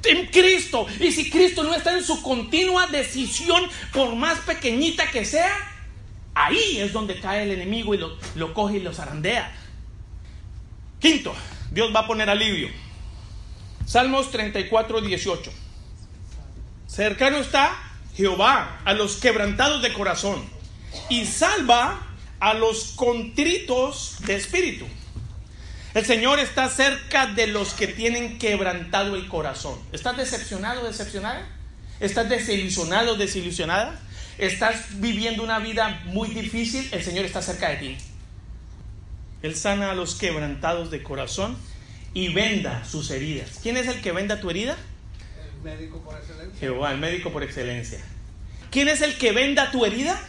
en 0.06 0.26
Cristo. 0.28 0.86
Y 1.00 1.12
si 1.12 1.30
Cristo 1.30 1.64
no 1.64 1.74
está 1.74 1.98
en 1.98 2.04
su 2.04 2.22
continua 2.22 2.88
decisión, 2.88 3.64
por 3.94 4.16
más 4.16 4.40
pequeñita 4.40 5.10
que 5.10 5.26
sea, 5.26 5.73
ahí 6.36 6.80
es 6.80 6.94
donde 6.94 7.20
cae 7.20 7.44
el 7.44 7.52
enemigo 7.52 7.94
y 7.94 7.98
lo, 7.98 8.18
lo 8.36 8.54
coge 8.54 8.78
y 8.78 8.82
lo 8.82 8.94
zarandea. 8.94 9.54
Quinto, 11.00 11.34
Dios 11.72 11.94
va 11.94 12.02
a 12.02 12.08
poner 12.08 12.30
alivio. 12.30 12.70
Salmos 13.86 14.32
34, 14.32 15.02
18. 15.02 15.52
Cercano 16.88 17.38
está 17.38 17.76
Jehová 18.16 18.82
a 18.86 18.94
los 18.94 19.18
quebrantados 19.18 19.82
de 19.82 19.92
corazón 19.94 20.44
y 21.10 21.26
salva 21.26 22.08
a 22.40 22.54
los 22.54 22.94
contritos 22.96 24.18
de 24.26 24.36
espíritu. 24.36 24.86
El 25.94 26.06
Señor 26.06 26.40
está 26.40 26.70
cerca 26.70 27.28
de 27.28 27.48
los 27.48 27.74
que 27.74 27.88
tienen 27.88 28.40
quebrantado 28.40 29.16
el 29.16 29.28
corazón. 29.28 29.80
¿Estás 29.92 30.18
decepcionado, 30.18 30.84
decepcionada? 30.86 31.48
¿Estás 32.00 32.30
desilusionado, 32.30 33.16
desilusionada? 33.16 34.00
¿Estás 34.38 35.00
viviendo 35.00 35.44
una 35.44 35.60
vida 35.60 36.02
muy 36.06 36.30
difícil? 36.30 36.88
El 36.92 37.04
Señor 37.04 37.26
está 37.26 37.42
cerca 37.42 37.70
de 37.70 37.76
ti. 37.78 37.98
Él 39.44 39.56
sana 39.56 39.92
a 39.92 39.96
los 39.96 40.16
quebrantados 40.16 40.90
de 40.90 41.04
corazón 41.04 41.58
y 42.14 42.34
venda 42.34 42.84
sus 42.86 43.12
heridas. 43.12 43.60
¿Quién 43.62 43.78
es 43.78 43.88
el 43.88 44.02
que 44.02 44.12
venda 44.12 44.40
tu 44.40 44.50
herida? 44.50 44.78
El 45.56 45.62
médico 45.64 46.02
por 46.02 46.16
excelencia. 46.18 46.60
Jehová, 46.60 46.92
el 46.92 46.98
médico 46.98 47.32
por 47.32 47.44
excelencia. 47.44 48.00
¿Quién 48.72 48.88
es 48.88 49.02
el 49.02 49.18
que 49.18 49.32
venda 49.32 49.72
tu 49.72 49.86
herida? 49.86 50.20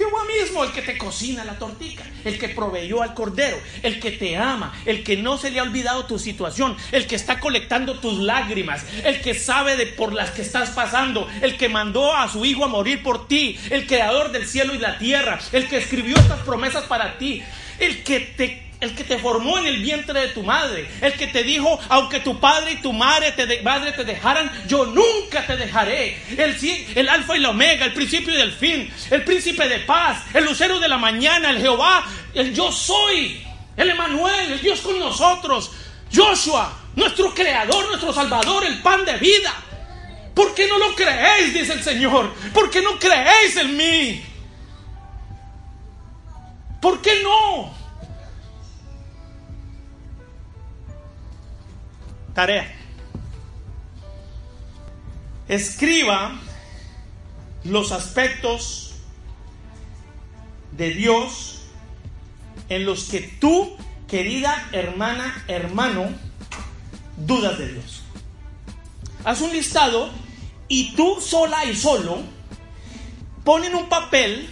Jehová 0.00 0.24
mismo, 0.24 0.64
el 0.64 0.72
que 0.72 0.80
te 0.80 0.96
cocina 0.96 1.44
la 1.44 1.58
tortica, 1.58 2.02
el 2.24 2.38
que 2.38 2.48
proveyó 2.48 3.02
al 3.02 3.12
cordero, 3.12 3.58
el 3.82 4.00
que 4.00 4.12
te 4.12 4.34
ama, 4.34 4.72
el 4.86 5.04
que 5.04 5.18
no 5.18 5.36
se 5.36 5.50
le 5.50 5.60
ha 5.60 5.62
olvidado 5.62 6.06
tu 6.06 6.18
situación, 6.18 6.74
el 6.90 7.06
que 7.06 7.16
está 7.16 7.38
colectando 7.38 8.00
tus 8.00 8.18
lágrimas, 8.18 8.86
el 9.04 9.20
que 9.20 9.34
sabe 9.34 9.76
de 9.76 9.84
por 9.84 10.14
las 10.14 10.30
que 10.30 10.40
estás 10.40 10.70
pasando, 10.70 11.28
el 11.42 11.58
que 11.58 11.68
mandó 11.68 12.16
a 12.16 12.32
su 12.32 12.46
hijo 12.46 12.64
a 12.64 12.68
morir 12.68 13.02
por 13.02 13.28
ti, 13.28 13.58
el 13.68 13.86
creador 13.86 14.32
del 14.32 14.46
cielo 14.46 14.74
y 14.74 14.78
la 14.78 14.96
tierra, 14.96 15.38
el 15.52 15.68
que 15.68 15.76
escribió 15.76 16.16
estas 16.16 16.40
promesas 16.44 16.84
para 16.84 17.18
ti, 17.18 17.42
el 17.78 18.02
que 18.02 18.20
te 18.20 18.69
el 18.80 18.94
que 18.94 19.04
te 19.04 19.18
formó 19.18 19.58
en 19.58 19.66
el 19.66 19.82
vientre 19.82 20.18
de 20.18 20.28
tu 20.28 20.42
madre, 20.42 20.88
el 21.02 21.12
que 21.12 21.26
te 21.26 21.42
dijo, 21.42 21.78
aunque 21.88 22.20
tu 22.20 22.40
padre 22.40 22.72
y 22.72 22.76
tu 22.76 22.92
madre 22.92 23.32
te, 23.32 23.60
madre 23.62 23.92
te 23.92 24.04
dejaran, 24.04 24.50
yo 24.66 24.86
nunca 24.86 25.46
te 25.46 25.56
dejaré. 25.56 26.18
El, 26.36 26.56
el 26.94 27.08
alfa 27.08 27.36
y 27.36 27.40
la 27.40 27.50
omega, 27.50 27.84
el 27.84 27.92
principio 27.92 28.36
y 28.36 28.40
el 28.40 28.52
fin, 28.52 28.90
el 29.10 29.22
príncipe 29.22 29.68
de 29.68 29.80
paz, 29.80 30.24
el 30.32 30.44
lucero 30.44 30.80
de 30.80 30.88
la 30.88 30.96
mañana, 30.96 31.50
el 31.50 31.60
Jehová, 31.60 32.06
el 32.32 32.54
yo 32.54 32.72
soy, 32.72 33.44
el 33.76 33.90
Emanuel, 33.90 34.52
el 34.52 34.60
Dios 34.60 34.80
con 34.80 34.98
nosotros, 34.98 35.70
Joshua, 36.12 36.72
nuestro 36.96 37.34
creador, 37.34 37.86
nuestro 37.88 38.12
salvador, 38.12 38.64
el 38.64 38.78
pan 38.78 39.04
de 39.04 39.16
vida. 39.18 39.52
¿Por 40.34 40.54
qué 40.54 40.66
no 40.66 40.78
lo 40.78 40.94
creéis? 40.94 41.52
Dice 41.52 41.74
el 41.74 41.82
Señor. 41.82 42.32
¿Por 42.54 42.70
qué 42.70 42.80
no 42.80 42.98
creéis 42.98 43.56
en 43.56 43.76
mí? 43.76 44.24
¿Por 46.80 47.02
qué 47.02 47.20
no? 47.22 47.79
Tarea. 52.40 52.66
Escriba 55.46 56.40
los 57.64 57.92
aspectos 57.92 58.94
de 60.72 60.88
Dios 60.94 61.64
en 62.70 62.86
los 62.86 63.10
que 63.10 63.20
tú, 63.20 63.76
querida 64.08 64.70
hermana, 64.72 65.44
hermano, 65.48 66.08
dudas 67.18 67.58
de 67.58 67.74
Dios. 67.74 68.04
Haz 69.22 69.42
un 69.42 69.52
listado 69.52 70.08
y 70.66 70.94
tú 70.96 71.20
sola 71.20 71.66
y 71.66 71.76
solo 71.76 72.22
pon 73.44 73.64
en 73.64 73.74
un 73.74 73.90
papel 73.90 74.48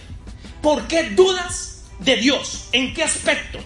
por 0.61 0.85
qué 0.87 1.09
dudas 1.09 1.85
de 1.97 2.17
Dios, 2.17 2.69
en 2.71 2.93
qué 2.93 3.03
aspecto. 3.03 3.57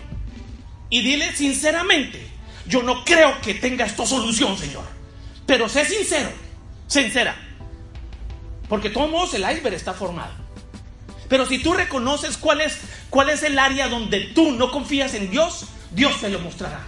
Y 0.90 1.02
dile 1.02 1.36
sinceramente, 1.36 2.33
yo 2.66 2.84
no 2.84 3.04
creo 3.04 3.40
que 3.42 3.56
tenga 3.56 3.86
esto 3.86 4.06
solución, 4.06 4.58
Señor. 4.58 4.84
Pero 5.46 5.68
sé 5.68 5.86
sincero, 5.86 6.30
sincera. 6.88 7.36
Porque 8.70 8.90
de 8.90 8.94
todos 8.94 9.10
modos 9.10 9.34
el 9.34 9.42
iceberg 9.42 9.76
está 9.76 9.94
formado. 9.94 10.34
Pero 11.30 11.46
si 11.46 11.60
tú 11.60 11.74
reconoces 11.74 12.38
cuál 12.38 12.62
es, 12.62 12.80
cuál 13.10 13.30
es 13.30 13.44
el 13.44 13.58
área 13.60 13.88
donde 13.88 14.22
tú 14.36 14.52
no 14.52 14.72
confías 14.72 15.14
en 15.14 15.30
Dios, 15.30 15.66
Dios 15.92 16.22
te 16.22 16.30
lo 16.30 16.40
mostrará. 16.40 16.82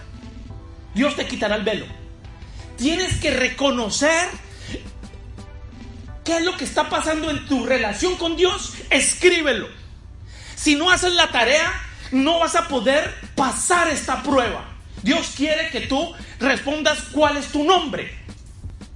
Dios 0.94 1.16
te 1.16 1.26
quitará 1.26 1.56
el 1.56 1.64
velo. 1.64 1.86
Tienes 2.76 3.16
que 3.16 3.30
reconocer 3.30 4.28
qué 6.24 6.36
es 6.38 6.44
lo 6.44 6.56
que 6.56 6.64
está 6.64 6.88
pasando 6.88 7.30
en 7.30 7.46
tu 7.46 7.66
relación 7.66 8.16
con 8.16 8.36
Dios. 8.36 8.74
Escríbelo. 8.90 9.68
Si 10.54 10.74
no 10.74 10.90
haces 10.90 11.12
la 11.12 11.30
tarea, 11.30 11.72
no 12.12 12.38
vas 12.38 12.54
a 12.56 12.68
poder 12.68 13.14
pasar 13.34 13.88
esta 13.88 14.22
prueba. 14.22 14.75
Dios 15.06 15.34
quiere 15.36 15.70
que 15.70 15.82
tú 15.82 16.12
respondas 16.40 16.98
cuál 17.12 17.36
es 17.36 17.52
tu 17.52 17.62
nombre. 17.62 18.12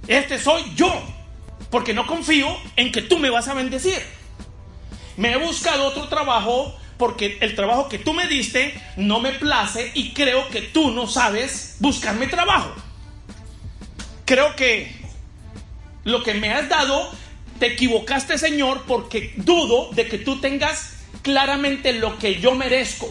Este 0.09 0.37
soy 0.37 0.61
yo, 0.75 0.91
porque 1.69 1.93
no 1.93 2.05
confío 2.05 2.53
en 2.75 2.91
que 2.91 3.01
tú 3.01 3.17
me 3.17 3.29
vas 3.29 3.47
a 3.47 3.53
bendecir. 3.53 3.97
Me 5.15 5.31
he 5.31 5.37
buscado 5.37 5.85
otro 5.85 6.09
trabajo 6.09 6.77
porque 6.97 7.37
el 7.39 7.55
trabajo 7.55 7.87
que 7.87 7.97
tú 7.97 8.13
me 8.13 8.27
diste 8.27 8.73
no 8.97 9.21
me 9.21 9.31
place 9.31 9.93
y 9.93 10.11
creo 10.11 10.49
que 10.49 10.61
tú 10.61 10.91
no 10.91 11.07
sabes 11.07 11.77
buscarme 11.79 12.27
trabajo. 12.27 12.75
Creo 14.25 14.53
que 14.57 14.91
lo 16.03 16.23
que 16.23 16.33
me 16.33 16.51
has 16.51 16.67
dado, 16.67 17.09
te 17.57 17.67
equivocaste 17.67 18.37
Señor 18.37 18.83
porque 18.85 19.33
dudo 19.37 19.91
de 19.93 20.09
que 20.09 20.17
tú 20.17 20.41
tengas 20.41 21.05
claramente 21.21 21.93
lo 21.93 22.17
que 22.17 22.41
yo 22.41 22.53
merezco. 22.53 23.09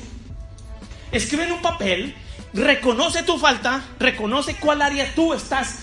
Escribe 1.13 1.45
en 1.45 1.53
un 1.53 1.63
papel, 1.63 2.15
reconoce 2.53 3.23
tu 3.23 3.39
falta, 3.39 3.83
reconoce 3.99 4.57
cuál 4.57 4.83
área 4.83 5.15
tú 5.15 5.33
estás, 5.35 5.81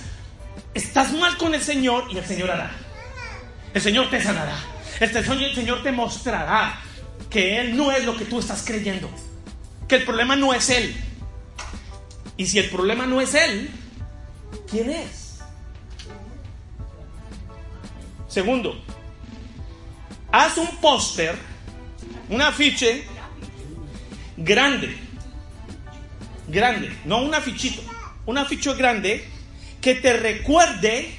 estás 0.73 1.13
mal 1.13 1.37
con 1.37 1.53
el 1.53 1.61
Señor 1.61 2.05
y 2.11 2.17
el 2.17 2.25
Señor 2.25 2.51
hará. 2.51 2.71
El 3.73 3.81
Señor 3.81 4.09
te 4.09 4.21
sanará. 4.21 4.57
El 4.99 5.53
Señor 5.53 5.83
te 5.83 5.91
mostrará 5.91 6.79
que 7.29 7.59
Él 7.59 7.77
no 7.77 7.91
es 7.91 8.03
lo 8.05 8.15
que 8.15 8.25
tú 8.25 8.39
estás 8.39 8.63
creyendo. 8.65 9.09
Que 9.87 9.95
el 9.95 10.03
problema 10.03 10.35
no 10.35 10.53
es 10.53 10.69
Él. 10.69 10.95
Y 12.37 12.45
si 12.47 12.59
el 12.59 12.69
problema 12.69 13.05
no 13.05 13.21
es 13.21 13.33
Él, 13.33 13.69
¿quién 14.69 14.89
es? 14.89 15.39
Segundo, 18.27 18.79
haz 20.31 20.57
un 20.57 20.67
póster, 20.77 21.35
un 22.29 22.41
afiche 22.41 23.05
grande, 24.35 24.95
grande, 26.47 26.95
no 27.05 27.21
un 27.21 27.33
afichito, 27.33 27.81
un 28.25 28.37
afiche 28.37 28.73
grande 28.73 29.27
que 29.81 29.95
te 29.95 30.13
recuerde 30.13 31.13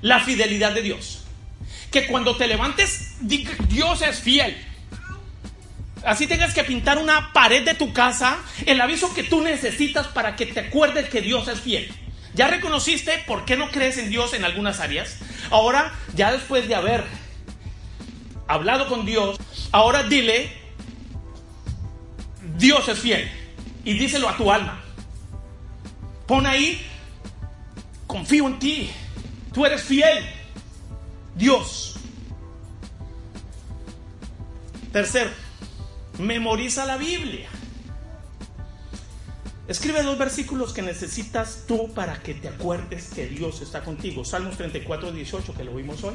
la 0.00 0.20
fidelidad 0.20 0.72
de 0.72 0.82
Dios. 0.82 1.24
Que 1.90 2.06
cuando 2.06 2.36
te 2.36 2.46
levantes, 2.46 3.16
Dios 3.20 4.02
es 4.02 4.20
fiel. 4.20 4.56
Así 6.04 6.26
tengas 6.26 6.52
que 6.52 6.64
pintar 6.64 6.98
una 6.98 7.32
pared 7.32 7.64
de 7.64 7.74
tu 7.74 7.92
casa, 7.92 8.38
el 8.66 8.80
aviso 8.80 9.14
que 9.14 9.22
tú 9.22 9.40
necesitas 9.40 10.08
para 10.08 10.36
que 10.36 10.46
te 10.46 10.60
acuerdes 10.60 11.08
que 11.08 11.22
Dios 11.22 11.48
es 11.48 11.60
fiel. 11.60 11.90
¿Ya 12.34 12.48
reconociste 12.48 13.22
por 13.26 13.44
qué 13.44 13.56
no 13.56 13.70
crees 13.70 13.96
en 13.96 14.10
Dios 14.10 14.34
en 14.34 14.44
algunas 14.44 14.80
áreas? 14.80 15.18
Ahora, 15.50 15.94
ya 16.14 16.32
después 16.32 16.68
de 16.68 16.74
haber 16.74 17.04
hablado 18.48 18.88
con 18.88 19.06
Dios, 19.06 19.38
ahora 19.72 20.02
dile, 20.02 20.52
Dios 22.58 22.88
es 22.88 22.98
fiel. 22.98 23.30
Y 23.84 23.94
díselo 23.94 24.28
a 24.28 24.36
tu 24.36 24.50
alma. 24.50 24.80
Pon 26.26 26.46
ahí, 26.46 26.80
confío 28.06 28.46
en 28.46 28.58
ti. 28.58 28.90
Tú 29.52 29.64
eres 29.66 29.82
fiel. 29.82 30.24
Dios. 31.36 31.96
Tercero, 34.92 35.30
memoriza 36.18 36.86
la 36.86 36.96
Biblia. 36.96 37.48
Escribe 39.66 40.02
dos 40.02 40.18
versículos 40.18 40.72
que 40.74 40.82
necesitas 40.82 41.64
tú 41.66 41.92
para 41.94 42.22
que 42.22 42.34
te 42.34 42.48
acuerdes 42.48 43.08
que 43.14 43.26
Dios 43.26 43.62
está 43.62 43.82
contigo. 43.82 44.24
Salmos 44.24 44.56
34, 44.56 45.10
18, 45.10 45.54
que 45.54 45.64
lo 45.64 45.74
vimos 45.74 46.04
hoy. 46.04 46.14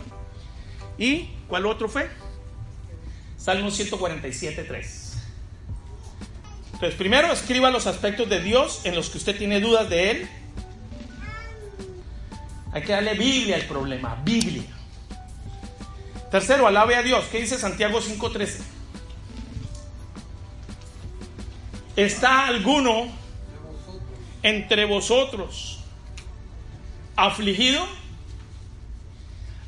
¿Y 0.97 1.29
cuál 1.47 1.65
otro 1.65 1.89
fue? 1.89 2.09
Salmos 3.37 3.75
147, 3.75 4.63
3. 4.63 5.08
Entonces, 6.79 6.97
primero 6.97 7.29
escriba 7.33 7.71
los 7.71 7.87
aspectos 7.87 8.29
de 8.29 8.39
Dios 8.39 8.85
en 8.85 8.95
los 8.95 9.09
que 9.09 9.17
usted 9.17 9.37
tiene 9.37 9.59
dudas 9.59 9.89
de 9.89 10.11
Él. 10.11 10.29
Hay 12.71 12.83
que 12.83 12.93
darle 12.93 13.15
Biblia 13.15 13.57
al 13.57 13.63
problema, 13.63 14.15
Biblia. 14.23 14.63
Tercero, 16.31 16.67
alabe 16.67 16.95
a 16.95 17.03
Dios. 17.03 17.25
¿Qué 17.29 17.41
dice 17.41 17.57
Santiago 17.57 17.99
5:13? 17.99 18.61
¿Está 21.97 22.47
alguno 22.47 23.09
entre 24.41 24.85
vosotros 24.85 25.83
afligido? 27.17 27.85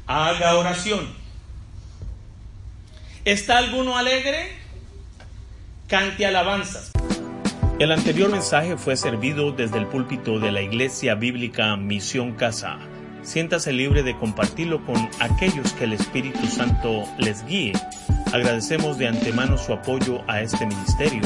Haga 0.07 0.55
oración. 0.55 1.13
¿Está 3.25 3.57
alguno 3.57 3.97
alegre? 3.97 4.55
Cante 5.89 6.25
alabanzas. 6.25 6.93
El 7.81 7.91
anterior 7.91 8.29
mensaje 8.29 8.77
fue 8.77 8.95
servido 8.95 9.51
desde 9.51 9.79
el 9.79 9.87
púlpito 9.87 10.39
de 10.39 10.51
la 10.51 10.61
Iglesia 10.61 11.15
Bíblica 11.15 11.75
Misión 11.77 12.33
Casa. 12.33 12.77
Siéntase 13.23 13.73
libre 13.73 14.03
de 14.03 14.15
compartirlo 14.15 14.85
con 14.85 15.09
aquellos 15.19 15.73
que 15.73 15.85
el 15.85 15.93
Espíritu 15.93 16.45
Santo 16.45 17.05
les 17.17 17.43
guíe. 17.43 17.73
Agradecemos 18.33 18.99
de 18.99 19.07
antemano 19.07 19.57
su 19.57 19.73
apoyo 19.73 20.21
a 20.27 20.41
este 20.41 20.67
ministerio. 20.67 21.23